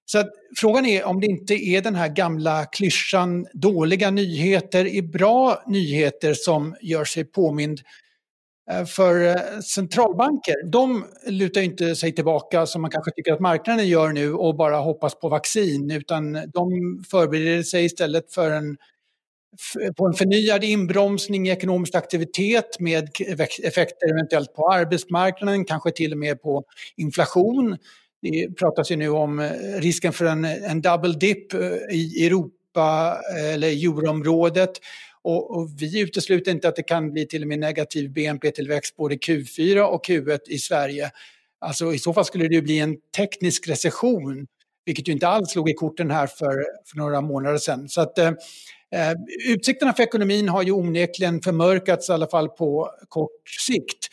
Så 0.04 0.18
att, 0.18 0.30
frågan 0.56 0.86
är 0.86 1.04
om 1.04 1.20
det 1.20 1.26
inte 1.26 1.54
är 1.54 1.80
den 1.80 1.94
här 1.94 2.08
gamla 2.08 2.64
klyschan 2.64 3.46
dåliga 3.52 4.10
nyheter 4.10 4.86
är 4.86 5.02
bra 5.02 5.62
nyheter 5.66 6.34
som 6.34 6.76
gör 6.80 7.04
sig 7.04 7.24
påmind 7.24 7.80
Eh, 8.70 8.84
för 8.84 9.26
eh, 9.26 9.60
centralbanker, 9.60 10.54
de 10.70 11.04
lutar 11.26 11.60
inte 11.60 11.96
sig 11.96 12.14
tillbaka 12.14 12.66
som 12.66 12.82
man 12.82 12.90
kanske 12.90 13.10
tycker 13.10 13.32
att 13.32 13.40
marknaden 13.40 13.88
gör 13.88 14.12
nu 14.12 14.34
och 14.34 14.56
bara 14.56 14.76
hoppas 14.76 15.14
på 15.14 15.28
vaccin, 15.28 15.90
utan 15.90 16.32
de 16.32 16.70
förbereder 17.10 17.62
sig 17.62 17.84
istället 17.84 18.34
för 18.34 18.50
en, 18.50 18.76
på 19.96 20.06
en 20.06 20.12
förnyad 20.12 20.64
inbromsning 20.64 21.48
i 21.48 21.50
ekonomisk 21.50 21.94
aktivitet 21.94 22.80
med 22.80 23.08
effekter 23.62 24.10
eventuellt 24.10 24.54
på 24.54 24.72
arbetsmarknaden, 24.72 25.64
kanske 25.64 25.90
till 25.90 26.12
och 26.12 26.18
med 26.18 26.42
på 26.42 26.64
inflation. 26.96 27.76
Det 28.22 28.58
pratas 28.58 28.90
ju 28.90 28.96
nu 28.96 29.08
om 29.08 29.40
eh, 29.40 29.50
risken 29.78 30.12
för 30.12 30.24
en, 30.24 30.44
en 30.44 30.80
double 30.80 31.12
dip 31.12 31.54
i 31.90 32.26
Europa 32.26 32.54
Europa 32.70 33.20
eller 33.54 33.68
euroområdet. 33.68 34.70
Och, 35.24 35.56
och, 35.56 35.70
vi 35.78 36.00
utesluter 36.00 36.50
inte 36.50 36.68
att 36.68 36.76
det 36.76 36.82
kan 36.82 37.12
bli 37.12 37.26
till 37.26 37.42
och 37.42 37.48
med 37.48 37.58
negativ 37.58 38.12
BNP-tillväxt 38.12 38.96
både 38.96 39.14
Q4 39.14 39.80
och 39.80 40.06
Q1 40.06 40.38
i 40.46 40.58
Sverige. 40.58 41.10
Alltså 41.60 41.94
i 41.94 41.98
så 41.98 42.12
fall 42.12 42.24
skulle 42.24 42.48
det 42.48 42.62
bli 42.62 42.78
en 42.78 42.96
teknisk 43.16 43.68
recession, 43.68 44.46
vilket 44.84 45.08
ju 45.08 45.12
inte 45.12 45.28
alls 45.28 45.56
låg 45.56 45.70
i 45.70 45.74
korten 45.74 46.10
här 46.10 46.26
för, 46.26 46.64
för 46.86 46.96
några 46.96 47.20
månader 47.20 47.58
sedan. 47.58 47.88
Så 47.88 48.00
att, 48.00 48.18
eh, 48.18 48.28
eh, 48.94 49.14
utsikterna 49.48 49.92
för 49.92 50.02
ekonomin 50.02 50.48
har 50.48 50.62
ju 50.62 50.72
onekligen 50.72 51.40
förmörkats 51.42 52.08
i 52.08 52.12
alla 52.12 52.28
fall 52.28 52.48
på 52.48 52.90
kort 53.08 53.48
sikt. 53.66 54.08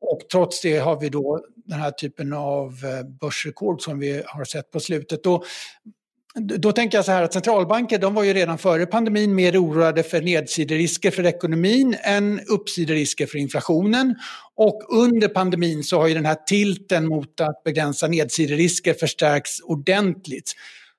Och 0.00 0.20
trots 0.32 0.60
det 0.60 0.78
har 0.78 1.00
vi 1.00 1.08
då 1.08 1.44
den 1.54 1.80
här 1.80 1.90
typen 1.90 2.32
av 2.32 2.68
eh, 2.84 3.06
börsrekord 3.20 3.82
som 3.82 3.98
vi 3.98 4.22
har 4.26 4.44
sett 4.44 4.70
på 4.70 4.80
slutet. 4.80 5.26
Och 5.26 5.44
då 6.34 6.72
tänker 6.72 6.98
jag 6.98 7.04
så 7.04 7.12
här 7.12 7.22
att 7.22 7.32
centralbanker 7.32 7.98
de 7.98 8.14
var 8.14 8.22
ju 8.22 8.32
redan 8.32 8.58
före 8.58 8.86
pandemin 8.86 9.34
mer 9.34 9.62
oroade 9.62 10.02
för 10.02 10.22
nedsiderisker 10.22 11.10
för 11.10 11.26
ekonomin 11.26 11.96
än 12.02 12.40
uppsiderisker 12.48 13.26
för 13.26 13.38
inflationen. 13.38 14.14
Och 14.54 14.82
under 14.88 15.28
pandemin 15.28 15.84
så 15.84 16.00
har 16.00 16.08
ju 16.08 16.14
den 16.14 16.26
här 16.26 16.36
tilten 16.46 17.08
mot 17.08 17.40
att 17.40 17.64
begränsa 17.64 18.06
nedsiderisker 18.06 18.94
förstärkts 18.94 19.60
ordentligt. 19.60 20.52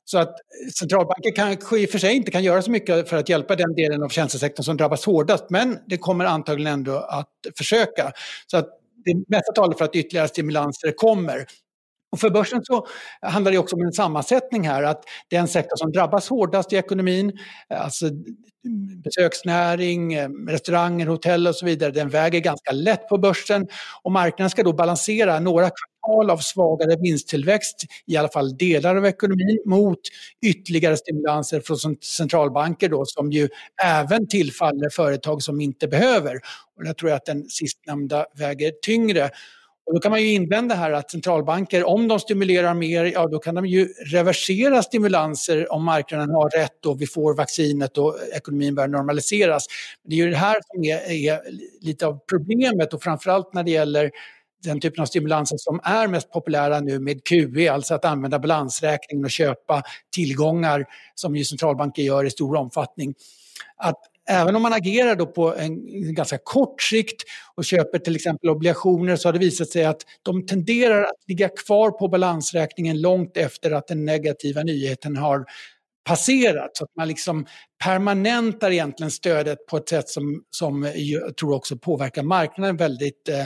Så 0.05 0.17
att 0.17 0.35
centralbanker 0.79 1.35
kanske 1.35 1.79
i 1.79 1.85
och 1.85 1.89
för 1.89 1.99
sig 1.99 2.15
inte 2.15 2.31
kan 2.31 2.43
göra 2.43 2.61
så 2.61 2.71
mycket 2.71 3.09
för 3.09 3.17
att 3.17 3.29
hjälpa 3.29 3.55
den 3.55 3.75
delen 3.75 4.03
av 4.03 4.09
tjänstesektorn 4.09 4.63
som 4.63 4.77
drabbas 4.77 5.05
hårdast, 5.05 5.49
men 5.49 5.77
det 5.87 5.97
kommer 5.97 6.25
antagligen 6.25 6.73
ändå 6.73 6.97
att 6.97 7.29
försöka. 7.57 8.11
Så 8.47 8.57
att 8.57 8.69
det 9.05 9.15
mesta 9.27 9.51
talar 9.51 9.77
för 9.77 9.85
att 9.85 9.95
ytterligare 9.95 10.27
stimulanser 10.27 10.91
kommer. 10.91 11.45
Och 12.13 12.19
för 12.19 12.29
börsen 12.29 12.59
så 12.63 12.87
handlar 13.21 13.51
det 13.51 13.57
också 13.57 13.75
om 13.75 13.81
en 13.81 13.91
sammansättning 13.93 14.67
här, 14.67 14.83
att 14.83 15.03
den 15.29 15.47
sektor 15.47 15.77
som 15.77 15.91
drabbas 15.91 16.29
hårdast 16.29 16.73
i 16.73 16.75
ekonomin, 16.75 17.31
alltså 17.69 18.05
besöksnäring, 19.03 20.17
restauranger, 20.49 21.07
hotell 21.07 21.47
och 21.47 21.55
så 21.55 21.65
vidare, 21.65 21.91
den 21.91 22.09
väger 22.09 22.39
ganska 22.39 22.71
lätt 22.71 23.07
på 23.07 23.17
börsen 23.17 23.67
och 24.03 24.11
marknaden 24.11 24.49
ska 24.49 24.63
då 24.63 24.73
balansera 24.73 25.39
några 25.39 25.69
kvartal 25.69 26.29
av 26.29 26.37
svagare 26.37 26.95
vinsttillväxt, 27.01 27.83
i 28.05 28.17
alla 28.17 28.29
fall 28.29 28.57
delar 28.57 28.95
av 28.95 29.05
ekonomin, 29.05 29.59
mot 29.65 29.99
ytterligare 30.45 30.97
stimulanser 30.97 31.59
från 31.59 31.77
centralbanker 32.01 32.89
då, 32.89 33.05
som 33.05 33.31
ju 33.31 33.49
även 33.83 34.27
tillfaller 34.27 34.89
företag 34.89 35.41
som 35.41 35.61
inte 35.61 35.87
behöver. 35.87 36.35
Och 36.77 36.85
jag 36.85 36.97
tror 36.97 37.11
att 37.11 37.25
den 37.25 37.49
sistnämnda 37.49 38.25
väger 38.37 38.71
tyngre. 38.81 39.29
Och 39.85 39.93
då 39.93 39.99
kan 39.99 40.11
man 40.11 40.21
ju 40.21 40.33
invända 40.33 40.75
här 40.75 40.91
att 40.91 41.11
centralbanker, 41.11 41.83
om 41.83 42.07
de 42.07 42.19
stimulerar 42.19 42.73
mer, 42.73 43.05
ja 43.05 43.27
då 43.27 43.39
kan 43.39 43.55
de 43.55 43.65
ju 43.65 43.85
reversera 43.85 44.83
stimulanser 44.83 45.73
om 45.73 45.83
marknaden 45.83 46.29
har 46.29 46.49
rätt 46.49 46.85
och 46.85 47.01
vi 47.01 47.07
får 47.07 47.33
vaccinet 47.33 47.97
och 47.97 48.17
ekonomin 48.35 48.75
börjar 48.75 48.87
normaliseras. 48.87 49.65
Det 50.03 50.15
är 50.15 50.17
ju 50.17 50.29
det 50.29 50.37
här 50.37 50.57
som 50.67 50.83
är, 50.83 51.11
är 51.11 51.41
lite 51.81 52.07
av 52.07 52.19
problemet 52.29 52.93
och 52.93 53.03
framförallt 53.03 53.53
när 53.53 53.63
det 53.63 53.71
gäller 53.71 54.11
den 54.63 54.79
typen 54.79 55.01
av 55.01 55.05
stimulanser 55.05 55.57
som 55.59 55.79
är 55.83 56.07
mest 56.07 56.31
populära 56.31 56.79
nu 56.79 56.99
med 56.99 57.23
QE, 57.23 57.71
alltså 57.71 57.95
att 57.95 58.05
använda 58.05 58.39
balansräkningen 58.39 59.25
och 59.25 59.31
köpa 59.31 59.83
tillgångar 60.15 60.85
som 61.15 61.35
ju 61.35 61.45
centralbanker 61.45 62.03
gör 62.03 62.25
i 62.25 62.29
stor 62.29 62.55
omfattning. 62.55 63.13
Att 63.77 63.99
även 64.29 64.55
om 64.55 64.61
man 64.61 64.73
agerar 64.73 65.15
då 65.15 65.25
på 65.25 65.55
en 65.55 66.13
ganska 66.15 66.37
kort 66.37 66.81
sikt 66.81 67.23
och 67.55 67.65
köper 67.65 67.99
till 67.99 68.15
exempel 68.15 68.49
obligationer 68.49 69.15
så 69.15 69.27
har 69.27 69.33
det 69.33 69.39
visat 69.39 69.69
sig 69.69 69.85
att 69.85 70.01
de 70.23 70.45
tenderar 70.45 71.03
att 71.03 71.27
ligga 71.27 71.49
kvar 71.49 71.91
på 71.91 72.07
balansräkningen 72.07 73.01
långt 73.01 73.37
efter 73.37 73.71
att 73.71 73.87
den 73.87 74.05
negativa 74.05 74.63
nyheten 74.63 75.17
har 75.17 75.45
passerat. 76.03 76.77
Så 76.77 76.83
att 76.83 76.95
man 76.95 77.07
liksom 77.07 77.45
permanentar 77.83 78.71
egentligen 78.71 79.11
stödet 79.11 79.65
på 79.65 79.77
ett 79.77 79.89
sätt 79.89 80.09
som, 80.09 80.43
som 80.49 80.91
jag 80.95 81.37
tror 81.37 81.55
också 81.55 81.77
påverkar 81.77 82.23
marknaden 82.23 82.77
väldigt 82.77 83.29
eh, 83.29 83.45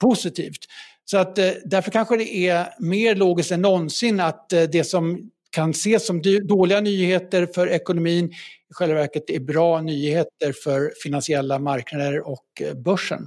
positivt. 0.00 0.66
Så 1.04 1.18
att 1.18 1.38
eh, 1.38 1.50
därför 1.64 1.90
kanske 1.90 2.16
det 2.16 2.48
är 2.48 2.74
mer 2.78 3.14
logiskt 3.14 3.52
än 3.52 3.62
någonsin 3.62 4.20
att 4.20 4.52
eh, 4.52 4.62
det 4.62 4.84
som 4.84 5.30
kan 5.50 5.70
ses 5.70 6.06
som 6.06 6.22
dåliga 6.42 6.80
nyheter 6.80 7.46
för 7.54 7.66
ekonomin 7.66 8.32
i 8.70 8.74
själva 8.74 8.94
verket 8.94 9.30
är 9.30 9.40
bra 9.40 9.80
nyheter 9.80 10.52
för 10.64 10.92
finansiella 11.02 11.58
marknader 11.58 12.28
och 12.28 12.46
eh, 12.60 12.74
börsen. 12.74 13.26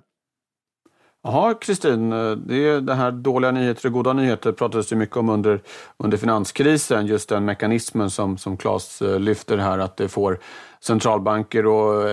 Jaha, 1.23 1.53
Kristin, 1.53 2.13
eh, 2.13 2.31
det 2.31 2.79
det 2.79 2.93
här 2.93 3.11
dåliga 3.11 3.51
nyheter 3.51 3.87
och 3.87 3.93
goda 3.93 4.13
nyheter 4.13 4.51
pratades 4.51 4.87
det 4.87 4.95
mycket 4.95 5.17
om 5.17 5.29
under, 5.29 5.61
under 5.97 6.17
finanskrisen. 6.17 7.05
Just 7.07 7.29
den 7.29 7.45
mekanismen 7.45 8.09
som, 8.09 8.37
som 8.37 8.57
Claes 8.57 9.01
eh, 9.01 9.19
lyfter 9.19 9.57
här, 9.57 9.79
att 9.79 9.97
det 9.97 10.07
får 10.07 10.39
centralbanker 10.79 11.65
och 11.65 12.03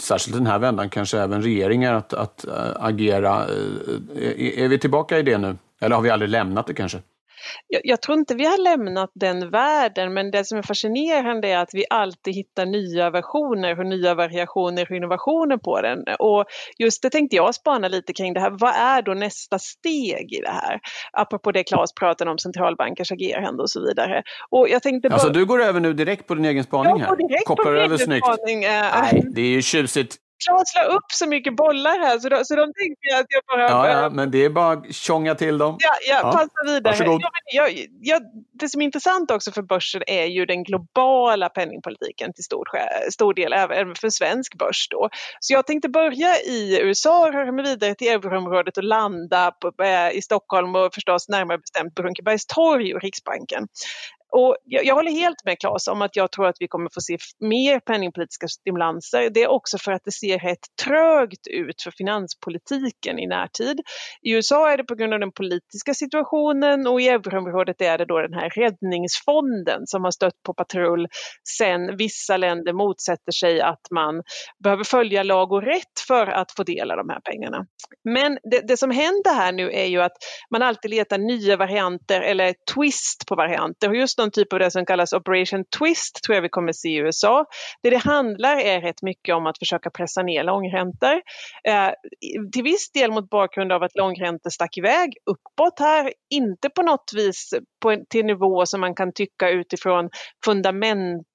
särskilt 0.00 0.36
den 0.36 0.46
här 0.46 0.58
vändan 0.58 0.90
kanske 0.90 1.18
även 1.18 1.42
regeringar 1.42 1.94
att, 1.94 2.12
att 2.12 2.44
agera. 2.76 3.46
Är, 4.16 4.58
är 4.58 4.68
vi 4.68 4.78
tillbaka 4.78 5.18
i 5.18 5.22
det 5.22 5.38
nu? 5.38 5.56
Eller 5.80 5.96
har 5.96 6.02
vi 6.02 6.10
aldrig 6.10 6.30
lämnat 6.30 6.66
det 6.66 6.74
kanske? 6.74 6.98
Jag, 7.68 7.80
jag, 7.84 8.02
tror 8.02 8.18
inte 8.18 8.34
vi 8.34 8.44
har 8.44 8.58
lämnat 8.58 9.10
den 9.14 9.50
världen 9.50 10.14
men 10.14 10.30
det 10.30 10.44
som 10.44 10.58
är 10.58 10.62
fascinerande 10.62 11.48
är 11.48 11.58
att 11.58 11.70
vi 11.72 11.84
alltid 11.90 12.34
hittar 12.34 12.66
nya 12.66 13.10
versioner 13.10 13.80
och 13.80 13.86
nya 13.86 14.14
variationer 14.14 14.86
och 14.90 14.96
innovationer 14.96 15.56
på 15.56 15.80
den. 15.80 15.98
Och 16.18 16.44
just 16.78 17.02
det 17.02 17.10
tänkte 17.10 17.36
jag 17.36 17.54
spana 17.54 17.88
lite 17.88 18.12
kring 18.12 18.34
det 18.34 18.40
här. 18.40 18.50
Vad 18.50 18.74
är 18.74 19.02
då 19.02 19.14
nästa 19.14 19.58
steg 19.58 20.32
i 20.32 20.40
det 20.40 20.50
här? 20.50 20.80
Apropå 21.12 21.52
det 21.52 21.64
Claes 21.64 21.94
pratade 21.94 22.30
om 22.30 22.38
centralbankers 22.38 23.12
agerande 23.12 23.62
och 23.62 23.70
så 23.70 23.80
vidare. 23.80 24.22
Och 24.50 24.68
jag 24.68 24.82
tänkte 24.82 25.08
bara... 25.08 25.14
Alltså 25.14 25.30
du 25.30 25.44
går 25.44 25.62
över 25.62 25.80
nu 25.80 25.92
direkt 25.92 26.26
på 26.26 26.34
din 26.34 26.44
egen 26.44 26.64
spaning 26.64 27.00
här? 27.00 27.08
Jag 27.08 27.18
går 27.18 27.28
direkt 27.28 27.46
Kopplar 27.46 27.64
på 27.64 27.70
min 27.70 28.12
egen 28.12 28.22
spaning. 28.22 28.60
Nej, 28.60 29.22
det 29.34 29.40
är 29.40 29.50
ju 29.50 29.62
tjusigt. 29.62 30.16
Claes 30.44 30.74
la 30.74 30.84
upp 30.84 31.12
så 31.12 31.26
mycket 31.26 31.56
bollar 31.56 31.98
här 31.98 32.18
så 32.18 32.28
de, 32.28 32.44
så 32.44 32.56
de 32.56 32.72
tänker 32.72 33.20
att 33.20 33.26
jag 33.28 33.42
bara... 33.46 33.70
Ja, 33.70 34.02
ja, 34.02 34.10
men 34.10 34.30
det 34.30 34.44
är 34.44 34.50
bara 34.50 34.72
att 34.72 34.94
tjonga 34.94 35.34
till 35.34 35.58
dem. 35.58 35.76
Ja, 35.78 35.94
ja, 36.08 36.20
ja. 36.22 36.32
passa 36.32 36.72
vidare. 36.72 36.92
Varsågod. 36.92 37.20
Ja, 37.22 37.68
jag, 37.68 37.86
jag, 38.00 38.22
det 38.52 38.68
som 38.68 38.80
är 38.80 38.84
intressant 38.84 39.30
också 39.30 39.52
för 39.52 39.62
börsen 39.62 40.02
är 40.06 40.24
ju 40.24 40.46
den 40.46 40.64
globala 40.64 41.48
penningpolitiken 41.48 42.32
till 42.32 42.44
stor, 42.44 42.68
stor 43.10 43.34
del, 43.34 43.52
även 43.52 43.94
för 43.94 44.10
svensk 44.10 44.58
börs 44.58 44.88
då. 44.90 45.08
Så 45.40 45.52
jag 45.52 45.66
tänkte 45.66 45.88
börja 45.88 46.36
i 46.36 46.80
USA, 46.82 47.30
röra 47.32 47.52
mig 47.52 47.64
vidare 47.64 47.94
till 47.94 48.08
euroområdet 48.08 48.76
och 48.76 48.84
landa 48.84 49.50
på, 49.50 49.84
äh, 49.84 50.10
i 50.10 50.22
Stockholm 50.22 50.76
och 50.76 50.94
förstås 50.94 51.28
närmare 51.28 51.58
bestämt 51.58 51.94
Brunkebergstorg 51.94 52.94
och 52.94 53.02
Riksbanken. 53.02 53.68
Och 54.32 54.56
jag, 54.64 54.84
jag, 54.84 54.94
håller 54.94 55.10
helt 55.10 55.44
med 55.44 55.58
Claes 55.58 55.88
om 55.88 56.02
att 56.02 56.16
jag 56.16 56.32
tror 56.32 56.46
att 56.46 56.56
vi 56.60 56.68
kommer 56.68 56.90
få 56.94 57.00
se 57.00 57.18
mer 57.40 57.80
penningpolitiska 57.80 58.48
stimulanser. 58.48 59.30
Det 59.30 59.42
är 59.42 59.48
också 59.48 59.78
för 59.78 59.92
att 59.92 60.04
det 60.04 60.12
ser 60.12 60.38
rätt 60.38 60.58
trögt 60.84 61.46
ut 61.46 61.82
för 61.82 61.90
finanspolitiken 61.90 63.18
i 63.18 63.26
närtid. 63.26 63.80
I 64.22 64.32
USA 64.32 64.70
är 64.70 64.76
det 64.76 64.84
på 64.84 64.94
grund 64.94 65.14
av 65.14 65.20
den 65.20 65.32
politiska 65.32 65.94
situationen 65.94 66.86
och 66.86 67.00
i 67.00 67.08
euroområdet 67.08 67.80
är 67.80 67.98
det 67.98 68.04
då 68.04 68.20
den 68.20 68.34
här 68.34 68.50
räddningsfonden 68.50 69.86
som 69.86 70.04
har 70.04 70.10
stött 70.10 70.42
på 70.46 70.54
patrull 70.54 71.06
sen 71.58 71.96
vissa 71.96 72.36
länder 72.36 72.72
motsätter 72.72 73.32
sig 73.32 73.60
att 73.60 73.86
man 73.90 74.22
behöver 74.64 74.84
följa 74.84 75.22
lag 75.22 75.52
och 75.52 75.62
rätt 75.62 76.00
för 76.06 76.26
att 76.26 76.52
få 76.52 76.62
del 76.62 76.90
av 76.90 76.96
de 76.96 77.08
här 77.08 77.20
pengarna. 77.20 77.66
Men 78.04 78.38
det, 78.50 78.60
det 78.68 78.76
som 78.76 78.90
händer 78.90 79.34
här 79.34 79.52
nu 79.52 79.70
är 79.72 79.86
ju 79.86 80.02
att 80.02 80.16
man 80.50 80.62
alltid 80.62 80.90
letar 80.90 81.18
nya 81.18 81.56
varianter 81.56 82.20
eller 82.20 82.54
twist 82.74 83.26
på 83.28 83.34
varianter. 83.34 83.88
Och 83.88 83.96
just 83.96 84.18
någon 84.26 84.30
typ 84.30 84.52
av 84.52 84.58
det 84.58 84.70
som 84.70 84.86
kallas 84.86 85.12
Operation 85.12 85.64
Twist 85.78 86.22
tror 86.24 86.34
jag 86.34 86.42
vi 86.42 86.48
kommer 86.48 86.72
se 86.72 86.88
i 86.88 86.96
USA. 86.96 87.44
Det 87.82 87.90
det 87.90 87.96
handlar 87.96 88.56
är 88.56 88.80
rätt 88.80 89.02
mycket 89.02 89.34
om 89.34 89.46
att 89.46 89.58
försöka 89.58 89.90
pressa 89.90 90.22
ner 90.22 90.44
långräntor. 90.44 91.20
Eh, 91.68 91.90
till 92.52 92.62
viss 92.62 92.90
del 92.92 93.12
mot 93.12 93.30
bakgrund 93.30 93.72
av 93.72 93.82
att 93.82 93.94
långräntor 93.94 94.50
stack 94.50 94.78
iväg 94.78 95.16
uppåt 95.30 95.78
här, 95.78 96.12
inte 96.30 96.70
på 96.70 96.82
något 96.82 97.10
vis 97.14 97.54
på 97.82 97.90
en, 97.90 98.06
till 98.06 98.26
nivå 98.26 98.66
som 98.66 98.80
man 98.80 98.94
kan 98.94 99.12
tycka 99.12 99.50
utifrån 99.50 100.10
fundament 100.44 101.26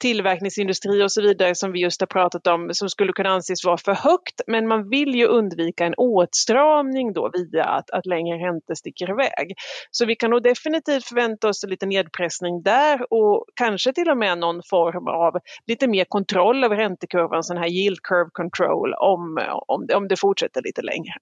tillverkningsindustri 0.00 1.02
och 1.02 1.12
så 1.12 1.22
vidare 1.22 1.54
som 1.54 1.72
vi 1.72 1.80
just 1.80 2.00
har 2.00 2.06
pratat 2.06 2.46
om 2.46 2.70
som 2.72 2.88
skulle 2.88 3.12
kunna 3.12 3.28
anses 3.28 3.64
vara 3.64 3.78
för 3.78 3.94
högt. 3.94 4.40
Men 4.46 4.68
man 4.68 4.88
vill 4.88 5.14
ju 5.14 5.26
undvika 5.26 5.84
en 5.84 5.94
åtstramning 5.94 7.12
då 7.12 7.30
via 7.32 7.64
att, 7.64 7.90
att 7.90 8.06
längre 8.06 8.36
räntor 8.36 8.74
sticker 8.74 9.10
iväg. 9.10 9.54
Så 9.90 10.06
vi 10.06 10.16
kan 10.16 10.30
nog 10.30 10.42
definitivt 10.42 11.04
förvänta 11.04 11.48
oss 11.48 11.64
lite 11.68 11.86
nedpressning 12.06 12.62
där 12.62 13.12
och 13.12 13.44
kanske 13.54 13.92
till 13.92 14.10
och 14.10 14.18
med 14.18 14.38
någon 14.38 14.62
form 14.70 15.08
av 15.08 15.40
lite 15.66 15.88
mer 15.88 16.04
kontroll 16.04 16.64
över 16.64 16.76
räntekurvan, 16.76 17.42
sån 17.42 17.56
här 17.56 17.68
yield 17.68 18.02
curve 18.02 18.30
control 18.32 18.94
om, 18.94 19.38
om, 19.66 19.86
om 19.94 20.08
det 20.08 20.16
fortsätter 20.16 20.62
lite 20.62 20.82
längre. 20.82 21.12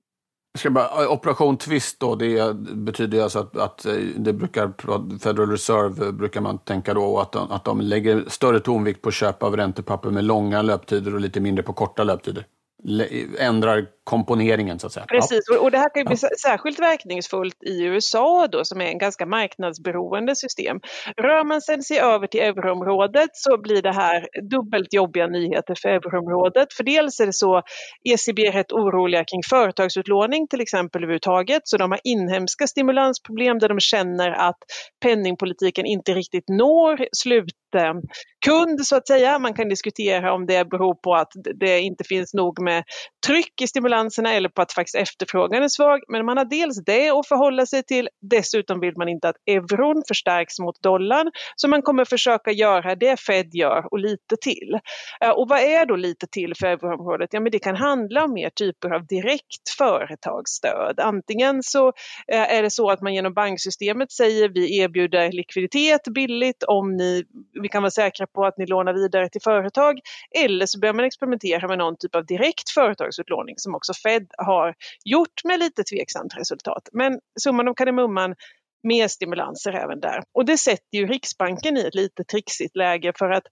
Ska 0.59 0.71
bara, 0.71 1.05
eh, 1.05 1.13
operation 1.13 1.57
Twist 1.57 2.01
då, 2.01 2.15
det 2.15 2.55
betyder 2.75 3.23
alltså 3.23 3.39
att, 3.39 3.57
att 3.57 3.87
eh, 3.87 3.93
det 4.17 4.33
brukar, 4.33 4.73
Federal 5.19 5.51
Reserve 5.51 6.13
brukar 6.13 6.41
man 6.41 6.59
tänka 6.59 6.95
då 6.95 7.19
att, 7.19 7.37
att 7.37 7.65
de 7.65 7.81
lägger 7.81 8.25
större 8.29 8.61
tonvikt 8.61 9.03
på 9.03 9.11
köp 9.11 9.43
av 9.43 9.57
räntepapper 9.57 10.11
med 10.11 10.25
långa 10.25 10.63
löptider 10.63 11.15
och 11.15 11.21
lite 11.21 11.41
mindre 11.41 11.63
på 11.63 11.73
korta 11.73 12.05
löptider. 12.05 12.47
Eh, 12.89 13.47
ändrar 13.47 13.87
komponeringen 14.05 14.79
så 14.79 14.87
att 14.87 14.93
säga. 14.93 15.07
Precis, 15.07 15.49
och 15.61 15.71
det 15.71 15.79
här 15.79 15.95
kan 15.95 16.01
ju 16.01 16.07
bli 16.07 16.17
särskilt 16.17 16.81
verkningsfullt 16.81 17.63
i 17.63 17.83
USA 17.83 18.47
då 18.47 18.65
som 18.65 18.81
är 18.81 18.85
en 18.85 18.99
ganska 18.99 19.27
marknadsberoende 19.27 20.37
system. 20.37 20.81
Rör 21.17 21.45
man 21.45 21.61
sen 21.61 21.83
sig 21.83 21.99
över 21.99 22.27
till 22.27 22.41
euroområdet 22.41 23.31
så 23.33 23.59
blir 23.59 23.83
det 23.83 23.93
här 23.93 24.29
dubbelt 24.51 24.93
jobbiga 24.93 25.27
nyheter 25.27 25.75
för 25.83 25.89
euroområdet. 25.89 26.73
För 26.73 26.85
dels 26.85 27.21
är 27.21 27.27
det 27.27 27.33
så 27.33 27.63
ECB 28.05 28.47
är 28.47 28.53
rätt 28.53 28.73
oroliga 28.73 29.25
kring 29.25 29.43
företagsutlåning 29.51 30.49
till 30.49 30.61
exempel 30.61 31.03
överhuvudtaget 31.03 31.63
så 31.65 31.77
de 31.77 31.91
har 31.91 32.01
inhemska 32.05 32.67
stimulansproblem 32.67 33.59
där 33.59 33.69
de 33.69 33.81
känner 33.81 34.31
att 34.31 34.59
penningpolitiken 35.03 35.87
inte 35.87 36.13
riktigt 36.15 36.49
når 36.49 37.07
slutkund 37.17 38.87
så 38.87 38.97
att 38.97 39.09
säga. 39.09 39.39
Man 39.39 39.55
kan 39.55 39.69
diskutera 39.69 40.35
om 40.35 40.47
det 40.47 40.69
beror 40.69 40.95
på 40.95 41.15
att 41.15 41.33
det 41.61 41.81
inte 41.81 42.05
finns 42.05 42.35
nog 42.35 42.63
med 42.63 42.85
tryck 43.27 43.61
i 43.63 43.67
balanserna 43.95 44.33
eller 44.33 44.49
på 44.49 44.63
att 44.63 44.73
faktiskt 44.73 44.95
efterfrågan 44.95 45.63
är 45.63 45.69
svag. 45.69 46.01
Men 46.09 46.27
man 46.27 46.37
har 46.37 46.45
dels 46.45 46.85
det 46.85 47.11
att 47.11 47.29
förhålla 47.29 47.67
sig 47.67 47.83
till. 47.83 48.09
Dessutom 48.21 48.81
vill 48.81 48.97
man 48.97 49.09
inte 49.09 49.29
att 49.29 49.37
euron 49.47 50.03
förstärks 50.09 50.59
mot 50.59 50.83
dollarn. 50.83 51.31
Så 51.57 51.69
man 51.69 51.83
kommer 51.83 52.05
försöka 52.05 52.51
göra 52.51 52.95
det 52.95 53.21
Fed 53.21 53.55
gör 53.55 53.85
och 53.91 53.99
lite 53.99 54.37
till. 54.41 54.79
Eh, 55.21 55.31
och 55.31 55.49
vad 55.49 55.61
är 55.61 55.87
då 55.87 55.97
lite 55.97 56.27
till 56.27 56.55
för 56.57 56.67
euroområdet? 56.67 57.29
Ja, 57.33 57.41
men 57.41 57.53
det 57.53 57.59
kan 57.59 57.77
handla 57.77 58.25
om 58.25 58.33
mer 58.33 58.51
typer 58.51 58.91
av 58.91 59.07
direkt 59.07 59.69
företagsstöd. 59.79 61.01
Antingen 61.01 61.63
så 61.63 61.89
eh, 62.33 62.55
är 62.57 62.63
det 62.63 62.71
så 62.71 62.91
att 62.91 63.01
man 63.01 63.15
genom 63.15 63.35
banksystemet 63.35 64.13
säger 64.13 64.49
vi 64.49 64.79
erbjuder 64.79 65.33
likviditet 65.33 66.05
billigt 66.15 66.63
om 66.63 66.97
ni, 66.97 67.25
vi 67.63 67.69
kan 67.69 67.83
vara 67.83 67.91
säkra 67.91 68.27
på 68.27 68.45
att 68.45 68.59
ni 68.59 68.67
lånar 68.67 68.93
vidare 68.93 69.29
till 69.29 69.43
företag. 69.43 69.99
Eller 70.45 70.67
så 70.67 70.81
börjar 70.81 70.95
man 70.95 71.05
experimentera 71.05 71.69
med 71.69 71.79
någon 71.79 71.97
typ 71.97 72.15
av 72.15 72.27
direkt 72.27 72.71
företagsutlåning 72.71 73.55
som 73.59 73.75
också 73.75 73.84
Fed 73.93 74.27
har 74.39 74.75
gjort 75.05 75.45
med 75.45 75.59
lite 75.59 75.83
tveksamt 75.85 76.37
resultat. 76.37 76.89
Men 76.93 77.21
summan 77.41 77.69
av 77.69 77.75
kardemumman 77.75 78.35
mer 78.83 79.09
stimulanser 79.09 79.73
även 79.73 80.01
där. 80.01 80.23
Och 80.33 80.45
det 80.45 80.59
sätter 80.59 80.99
ju 80.99 81.07
Riksbanken 81.07 81.77
i 81.77 81.81
ett 81.81 81.95
lite 81.95 82.25
trixigt 82.25 82.77
läge 82.77 83.13
för 83.19 83.31
att 83.31 83.45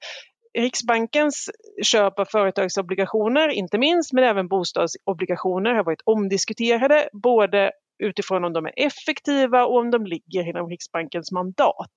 Riksbankens 0.59 1.51
köp 1.83 2.19
av 2.19 2.25
företagsobligationer, 2.25 3.49
inte 3.49 3.79
minst, 3.79 4.13
men 4.13 4.25
även 4.25 4.49
bostadsobligationer 4.49 5.75
har 5.75 5.85
varit 5.85 6.03
omdiskuterade, 6.05 7.09
både 7.13 7.71
utifrån 8.03 8.45
om 8.45 8.53
de 8.53 8.67
är 8.67 8.73
effektiva 8.77 9.65
och 9.65 9.79
om 9.79 9.91
de 9.91 10.07
ligger 10.07 10.49
inom 10.49 10.69
Riksbankens 10.71 11.33
mandat. 11.33 11.93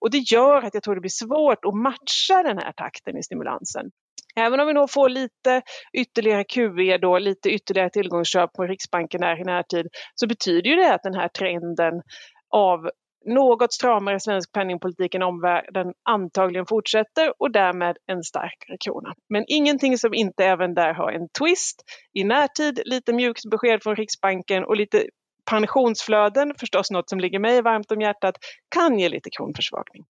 Och 0.00 0.10
det 0.10 0.18
gör 0.18 0.62
att 0.62 0.74
jag 0.74 0.82
tror 0.82 0.94
det 0.94 1.00
blir 1.00 1.24
svårt 1.26 1.64
att 1.64 1.74
matcha 1.74 2.42
den 2.42 2.58
här 2.58 2.72
takten 2.72 3.16
i 3.16 3.22
stimulansen. 3.22 3.90
Även 4.36 4.60
om 4.60 4.66
vi 4.66 4.72
nog 4.72 4.90
får 4.90 5.08
lite 5.08 5.62
ytterligare 5.92 6.44
QE 6.44 6.98
då, 6.98 7.18
lite 7.18 7.50
ytterligare 7.50 7.90
tillgångsköp 7.90 8.52
på 8.52 8.62
Riksbanken 8.62 9.22
här 9.22 9.40
i 9.40 9.44
närtid, 9.44 9.86
så 10.14 10.26
betyder 10.26 10.70
ju 10.70 10.76
det 10.76 10.94
att 10.94 11.02
den 11.02 11.14
här 11.14 11.28
trenden 11.28 12.02
av 12.50 12.90
något 13.26 13.72
stramare 13.72 14.20
svensk 14.20 14.52
penningpolitik 14.52 15.14
än 15.14 15.22
omvärlden 15.22 15.92
antagligen 16.02 16.66
fortsätter 16.66 17.32
och 17.38 17.50
därmed 17.52 17.96
en 18.06 18.22
starkare 18.22 18.76
krona. 18.84 19.14
Men 19.28 19.44
ingenting 19.48 19.98
som 19.98 20.14
inte 20.14 20.44
även 20.44 20.74
där 20.74 20.92
har 20.92 21.12
en 21.12 21.28
twist. 21.38 21.82
I 22.12 22.24
närtid 22.24 22.80
lite 22.84 23.12
mjukt 23.12 23.50
besked 23.50 23.82
från 23.82 23.96
Riksbanken 23.96 24.64
och 24.64 24.76
lite 24.76 25.04
pensionsflöden, 25.50 26.54
förstås 26.58 26.90
något 26.90 27.10
som 27.10 27.20
ligger 27.20 27.38
mig 27.38 27.62
varmt 27.62 27.92
om 27.92 28.00
hjärtat, 28.00 28.34
kan 28.74 28.98
ge 28.98 29.08
lite 29.08 29.30
kronförsvagning. 29.30 30.04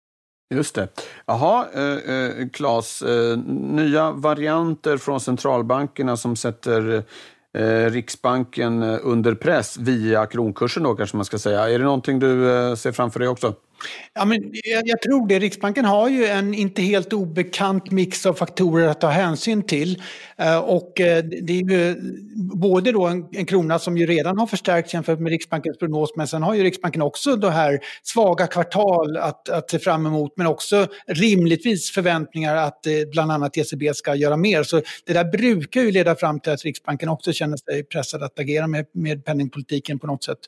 Just 0.51 0.75
det. 0.75 0.89
Jaha, 1.27 1.67
eh, 1.75 2.15
eh, 2.15 2.49
Claes, 2.53 3.03
eh, 3.03 3.39
nya 3.59 4.11
varianter 4.11 4.97
från 4.97 5.21
centralbankerna 5.21 6.17
som 6.17 6.37
sätter 6.37 7.03
eh, 7.55 7.91
Riksbanken 7.91 8.83
eh, 8.83 8.99
under 9.03 9.35
press 9.35 9.77
via 9.79 10.27
kronkursen 10.27 10.83
då 10.83 10.95
kanske 10.95 11.17
man 11.17 11.25
ska 11.25 11.39
säga. 11.39 11.69
Är 11.71 11.79
det 11.79 11.85
någonting 11.85 12.19
du 12.19 12.51
eh, 12.51 12.75
ser 12.75 12.93
framför 12.93 13.21
dig 13.21 13.29
också? 13.29 13.55
Ja, 14.15 14.25
men 14.25 14.53
jag, 14.85 15.03
tror 15.03 15.29
det. 15.29 15.39
Riksbanken 15.39 15.85
har 15.85 16.09
ju 16.09 16.27
en 16.27 16.55
inte 16.55 16.83
helt 16.83 17.13
obekant 17.13 17.91
mix 17.91 18.27
av 18.27 18.35
faktorer 18.35 18.89
att 18.89 19.01
ta 19.01 19.09
hänsyn 19.09 19.63
till. 19.63 20.03
Eh, 20.37 20.59
och 20.59 21.01
eh, 21.01 21.25
det 21.25 21.53
är 21.53 21.71
ju 21.71 21.97
både 22.55 22.93
då 22.93 23.07
en, 23.07 23.47
krona 23.47 23.79
som 23.79 23.97
ju 23.97 24.07
redan 24.07 24.39
har 24.39 24.47
förstärkts 24.47 24.95
jämfört 24.95 25.21
med 25.21 25.31
Riksbankens 25.31 25.79
prognos, 25.79 26.13
men 26.17 26.27
sen 26.27 26.43
har 26.43 26.55
ju 26.55 26.63
Riksbanken 26.63 27.03
också 27.03 27.37
det 27.37 27.51
här 27.51 27.81
svaga 28.03 28.47
kvartal 28.47 29.17
att, 29.17 29.49
att 29.49 29.71
se 29.71 29.79
fram 29.79 30.07
emot, 30.07 30.33
men 30.37 30.47
också 30.47 30.87
rimligtvis 31.07 31.91
förväntningar 31.91 32.57
att 32.57 32.87
eh, 32.87 32.93
bland 33.11 33.33
annat 33.33 33.57
ECB 33.57 33.95
ska 33.95 34.15
göra 34.15 34.37
mer. 34.37 34.63
Så 34.63 34.83
det 35.07 35.13
där 35.13 35.25
brukar 35.25 35.81
ju 35.81 35.91
leda 35.91 36.17
fram 36.17 36.41
till 36.41 36.53
att 36.53 36.65
Riksbanken 36.65 37.09
också 37.09 37.33
känner 37.33 37.57
sig 37.57 37.85
pressad 37.85 38.23
att 38.23 38.39
agera 38.39 38.67
med, 38.67 38.87
med 38.93 39.25
penningpolitiken 39.25 39.99
på 39.99 40.07
något 40.07 40.25
sätt. 40.25 40.39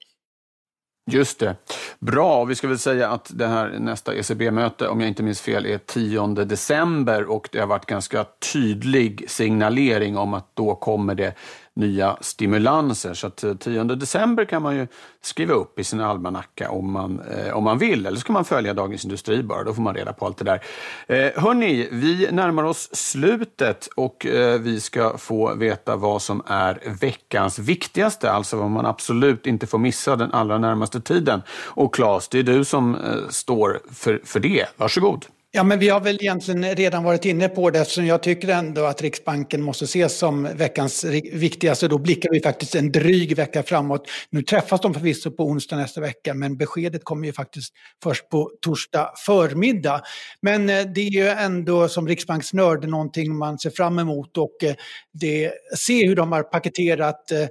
Just 1.10 1.38
det. 1.38 1.56
Bra, 1.98 2.44
vi 2.44 2.54
ska 2.54 2.68
väl 2.68 2.78
säga 2.78 3.10
att 3.10 3.30
det 3.34 3.46
här 3.46 3.78
nästa 3.78 4.14
ECB-möte, 4.14 4.88
om 4.88 5.00
jag 5.00 5.08
inte 5.08 5.22
minns 5.22 5.40
fel, 5.40 5.66
är 5.66 5.78
10 5.78 6.26
december 6.26 7.30
och 7.30 7.48
det 7.52 7.58
har 7.58 7.66
varit 7.66 7.86
ganska 7.86 8.26
tydlig 8.52 9.24
signalering 9.28 10.16
om 10.16 10.34
att 10.34 10.50
då 10.54 10.74
kommer 10.74 11.14
det 11.14 11.34
nya 11.76 12.16
stimulanser. 12.20 13.14
Så 13.14 13.26
att 13.26 13.44
eh, 13.44 13.54
10 13.54 13.84
december 13.84 14.44
kan 14.44 14.62
man 14.62 14.76
ju 14.76 14.86
skriva 15.20 15.54
upp 15.54 15.78
i 15.78 15.84
sin 15.84 16.00
almanacka 16.00 16.70
om 16.70 16.92
man, 16.92 17.20
eh, 17.20 17.56
om 17.56 17.64
man 17.64 17.78
vill. 17.78 18.06
Eller 18.06 18.18
så 18.18 18.26
kan 18.26 18.32
man 18.32 18.44
följa 18.44 18.74
Dagens 18.74 19.04
Industri 19.04 19.42
bara, 19.42 19.64
då 19.64 19.74
får 19.74 19.82
man 19.82 19.94
reda 19.94 20.12
på 20.12 20.26
allt 20.26 20.38
det 20.38 20.44
där. 20.44 20.62
Eh, 21.06 21.42
hörni, 21.42 21.88
vi 21.92 22.28
närmar 22.32 22.62
oss 22.62 22.88
slutet 22.92 23.88
och 23.96 24.26
eh, 24.26 24.60
vi 24.60 24.80
ska 24.80 25.18
få 25.18 25.54
veta 25.54 25.96
vad 25.96 26.22
som 26.22 26.42
är 26.46 26.96
veckans 27.00 27.58
viktigaste, 27.58 28.30
alltså 28.30 28.56
vad 28.56 28.70
man 28.70 28.86
absolut 28.86 29.46
inte 29.46 29.66
får 29.66 29.78
missa 29.78 30.16
den 30.16 30.32
allra 30.32 30.58
närmaste 30.58 31.00
tiden. 31.00 31.42
Och 31.64 31.94
Claes, 31.94 32.28
det 32.28 32.38
är 32.38 32.42
du 32.42 32.64
som 32.64 32.94
eh, 32.94 33.28
står 33.28 33.80
för, 33.92 34.20
för 34.24 34.40
det. 34.40 34.66
Varsågod. 34.76 35.26
Ja, 35.56 35.62
men 35.62 35.78
vi 35.78 35.88
har 35.88 36.00
väl 36.00 36.16
egentligen 36.20 36.64
redan 36.64 37.04
varit 37.04 37.24
inne 37.24 37.48
på 37.48 37.70
det 37.70 37.78
eftersom 37.78 38.06
jag 38.06 38.22
tycker 38.22 38.48
ändå 38.48 38.84
att 38.84 39.02
Riksbanken 39.02 39.62
måste 39.62 39.84
ses 39.84 40.18
som 40.18 40.48
veckans 40.56 41.04
viktigaste. 41.32 41.88
Då 41.88 41.98
blickar 41.98 42.30
vi 42.32 42.40
faktiskt 42.40 42.74
en 42.74 42.92
dryg 42.92 43.36
vecka 43.36 43.62
framåt. 43.62 44.08
Nu 44.30 44.42
träffas 44.42 44.80
de 44.80 44.94
förvisso 44.94 45.30
på 45.30 45.44
onsdag 45.44 45.76
nästa 45.76 46.00
vecka 46.00 46.34
men 46.34 46.56
beskedet 46.56 47.04
kommer 47.04 47.26
ju 47.26 47.32
faktiskt 47.32 47.74
först 48.02 48.28
på 48.28 48.50
torsdag 48.60 49.12
förmiddag. 49.26 50.00
Men 50.42 50.70
eh, 50.70 50.82
det 50.94 51.00
är 51.00 51.10
ju 51.10 51.28
ändå 51.28 51.88
som 51.88 52.08
riksbanksnörd 52.08 52.88
någonting 52.88 53.36
man 53.36 53.58
ser 53.58 53.70
fram 53.70 53.98
emot 53.98 54.38
och 54.38 54.64
eh, 54.64 54.74
det, 55.12 55.52
se 55.76 56.08
hur 56.08 56.16
de 56.16 56.32
har 56.32 56.42
paketerat 56.42 57.32
eh, 57.32 57.46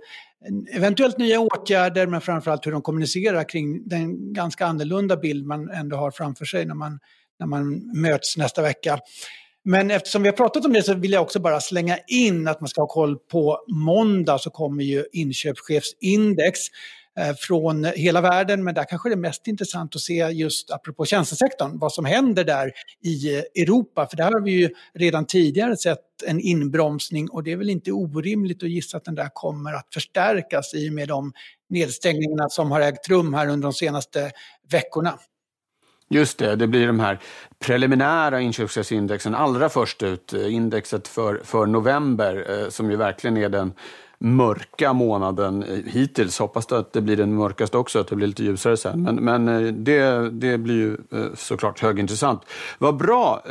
eventuellt 0.76 1.18
nya 1.18 1.40
åtgärder 1.40 2.08
men 2.08 2.22
framförallt 2.22 2.68
hur 2.68 2.72
de 2.72 2.82
kommunicerar 2.82 3.50
kring 3.50 3.88
den 3.88 4.34
ganska 4.34 4.66
annorlunda 4.66 5.18
bild 5.18 5.46
man 5.46 5.70
ändå 5.70 5.98
har 5.98 6.12
framför 6.12 6.46
sig 6.46 6.66
när 6.66 6.76
man 6.76 7.00
när 7.40 7.48
man 7.48 7.92
möts 8.02 8.38
nästa 8.38 8.62
vecka. 8.62 9.00
Men 9.68 9.92
eftersom 9.92 10.24
vi 10.24 10.30
har 10.30 10.36
pratat 10.36 10.66
om 10.66 10.74
det 10.74 10.84
så 10.84 10.94
vill 10.94 11.12
jag 11.12 11.22
också 11.22 11.40
bara 11.40 11.62
slänga 11.62 11.98
in 12.08 12.48
att 12.48 12.62
man 12.62 12.68
ska 12.68 12.82
ha 12.82 12.88
koll 12.88 13.18
på 13.18 13.60
måndag 13.68 14.38
så 14.38 14.50
kommer 14.50 14.84
ju 14.84 15.06
inköpschefsindex 15.12 16.60
eh, 17.20 17.36
från 17.40 17.86
hela 17.86 18.22
världen, 18.22 18.64
men 18.64 18.74
där 18.74 18.84
kanske 18.84 19.10
det 19.10 19.14
är 19.14 19.18
mest 19.18 19.48
intressant 19.48 19.96
att 19.96 20.02
se 20.02 20.14
just 20.14 20.72
apropå 20.72 21.06
tjänstesektorn, 21.06 21.80
vad 21.80 21.94
som 21.94 22.06
händer 22.06 22.44
där 22.44 22.72
i 23.04 23.36
eh, 23.36 23.44
Europa. 23.64 24.08
För 24.08 24.18
där 24.18 24.32
har 24.32 24.42
vi 24.42 24.52
ju 24.52 24.70
redan 24.94 25.26
tidigare 25.26 25.78
sett 25.78 26.24
en 26.26 26.40
inbromsning 26.40 27.30
och 27.30 27.44
det 27.44 27.52
är 27.52 27.58
väl 27.58 27.70
inte 27.70 27.92
orimligt 27.92 28.64
att 28.64 28.70
gissa 28.70 28.98
att 28.98 29.06
den 29.06 29.16
där 29.16 29.30
kommer 29.34 29.74
att 29.74 29.88
förstärkas 29.94 30.74
i 30.74 30.90
och 30.90 30.94
med 30.94 31.08
de 31.08 31.34
nedstängningarna 31.70 32.50
som 32.50 32.72
har 32.72 32.82
ägt 32.82 33.10
rum 33.10 33.34
här 33.34 33.48
under 33.48 33.66
de 33.66 33.74
senaste 33.74 34.32
veckorna. 34.72 35.20
Just 36.10 36.38
det, 36.38 36.56
det 36.56 36.68
blir 36.68 36.88
de 36.88 37.00
här 37.00 37.20
preliminära 37.60 38.42
inköpschefsindexen 38.42 39.36
allra 39.36 39.70
först 39.70 40.04
ut. 40.04 40.34
Eh, 40.34 40.54
indexet 40.54 41.08
för, 41.08 41.42
för 41.44 41.66
november 41.66 42.46
eh, 42.50 42.70
som 42.70 42.92
ju 42.92 42.98
verkligen 42.98 43.38
är 43.38 43.50
den 43.50 43.74
mörka 44.18 44.94
månaden 44.94 45.64
eh, 45.64 45.80
hittills. 45.86 46.40
Hoppas 46.40 46.72
att 46.72 46.94
det 46.94 47.02
blir 47.02 47.18
den 47.18 47.36
mörkaste 47.36 47.78
också, 47.78 48.00
att 48.00 48.08
det 48.08 48.16
blir 48.16 48.28
lite 48.28 48.44
ljusare 48.44 48.78
sen. 48.78 49.02
Men, 49.02 49.16
men 49.16 49.84
det, 49.84 50.30
det 50.30 50.58
blir 50.58 50.76
ju 50.76 50.98
såklart 51.36 51.80
högintressant. 51.80 52.42
Vad 52.78 52.98
bra, 52.98 53.44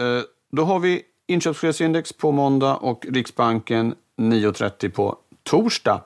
då 0.53 0.65
har 0.65 0.79
vi 0.79 1.03
inköpschefsindex 1.27 2.13
på 2.13 2.33
måndag 2.33 2.77
och 2.77 3.07
Riksbanken 3.09 3.95
9.30 4.19 4.91
på 4.91 5.17
torsdag. 5.43 6.01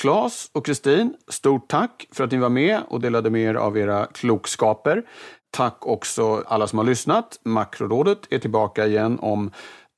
Claes 0.00 0.50
och 0.52 0.66
Kristin, 0.66 1.14
stort 1.28 1.68
tack 1.68 2.08
för 2.12 2.24
att 2.24 2.30
ni 2.30 2.38
var 2.38 2.48
med 2.48 2.80
och 2.88 3.00
delade 3.00 3.30
med 3.30 3.42
er 3.42 3.54
av 3.54 3.78
era 3.78 4.06
klokskaper. 4.06 5.02
Tack 5.50 5.86
också 5.86 6.44
alla 6.46 6.66
som 6.66 6.78
har 6.78 6.86
lyssnat. 6.86 7.40
Makrorådet 7.44 8.18
är 8.30 8.38
tillbaka 8.38 8.86
igen 8.86 9.18
om 9.18 9.50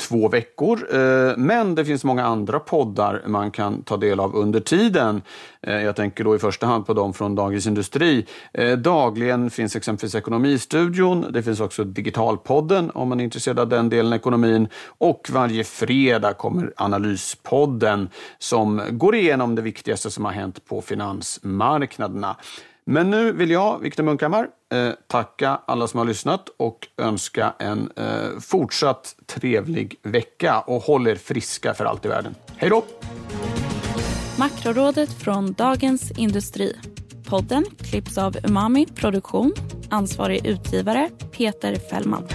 två 0.08 0.28
veckor. 0.28 0.94
Eh, 0.94 1.36
men 1.36 1.74
det 1.74 1.84
finns 1.84 2.04
många 2.04 2.24
andra 2.24 2.58
poddar 2.60 3.22
man 3.26 3.50
kan 3.50 3.82
ta 3.82 3.96
del 3.96 4.20
av 4.20 4.36
under 4.36 4.60
tiden. 4.60 5.22
Eh, 5.62 5.82
jag 5.82 5.96
tänker 5.96 6.24
då 6.24 6.36
i 6.36 6.38
första 6.38 6.66
hand 6.66 6.86
på 6.86 6.94
dem 6.94 7.14
från 7.14 7.34
Dagens 7.34 7.66
Industri. 7.66 8.26
Eh, 8.52 8.78
dagligen 8.78 9.50
finns 9.50 9.76
exempelvis 9.76 10.14
Ekonomistudion. 10.14 11.26
Det 11.30 11.42
finns 11.42 11.60
också 11.60 11.84
Digitalpodden 11.84 12.90
om 12.94 13.08
man 13.08 13.20
är 13.20 13.24
intresserad 13.24 13.58
av 13.58 13.68
den 13.68 13.88
delen 13.88 14.12
av 14.12 14.16
ekonomin. 14.16 14.68
Och 14.98 15.28
varje 15.32 15.64
fredag 15.64 16.32
kommer 16.32 16.72
Analyspodden 16.76 18.08
som 18.38 18.82
går 18.90 19.14
igenom 19.14 19.54
det 19.54 19.62
viktigaste 19.62 20.10
som 20.10 20.24
har 20.24 20.32
hänt 20.32 20.66
på 20.66 20.82
finansmarknaderna. 20.82 22.36
Men 22.84 23.10
nu 23.10 23.32
vill 23.32 23.50
jag, 23.50 23.78
Viktor 23.78 24.02
Munkhammar, 24.02 24.48
eh, 24.72 24.90
tacka 25.06 25.60
alla 25.66 25.88
som 25.88 25.98
har 25.98 26.04
lyssnat 26.04 26.48
och 26.56 26.88
önska 26.98 27.54
en 27.58 27.90
eh, 27.96 28.40
fortsatt 28.40 29.14
trevlig 29.26 29.96
vecka 30.02 30.60
och 30.60 30.82
håll 30.82 31.06
er 31.06 31.14
friska 31.16 31.74
för 31.74 31.84
allt 31.84 32.04
i 32.04 32.08
världen. 32.08 32.34
Hej 32.56 32.70
då! 32.70 32.84
Makrorådet 34.38 35.12
från 35.12 35.52
Dagens 35.52 36.10
Industri. 36.10 36.76
Podden 37.28 37.64
klipps 37.78 38.18
av 38.18 38.36
Umami 38.44 38.86
Produktion. 38.86 39.52
Ansvarig 39.90 40.46
utgivare 40.46 41.10
Peter 41.32 41.76
Fällman. 41.76 42.28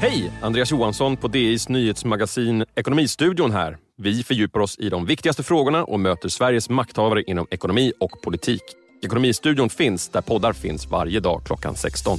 Hej! 0.00 0.32
Andreas 0.42 0.70
Johansson 0.70 1.16
på 1.16 1.28
DIs 1.28 1.68
nyhetsmagasin 1.68 2.64
Ekonomistudion 2.74 3.50
här. 3.50 3.78
Vi 3.96 4.22
fördjupar 4.22 4.60
oss 4.60 4.78
i 4.78 4.88
de 4.88 5.06
viktigaste 5.06 5.42
frågorna 5.42 5.84
och 5.84 6.00
möter 6.00 6.28
Sveriges 6.28 6.68
makthavare 6.68 7.22
inom 7.22 7.46
ekonomi 7.50 7.92
och 8.00 8.22
politik. 8.22 8.62
Ekonomistudion 9.02 9.70
finns 9.70 10.08
där 10.08 10.20
poddar 10.20 10.52
finns 10.52 10.86
varje 10.86 11.20
dag 11.20 11.42
klockan 11.44 11.74
16. 11.74 12.18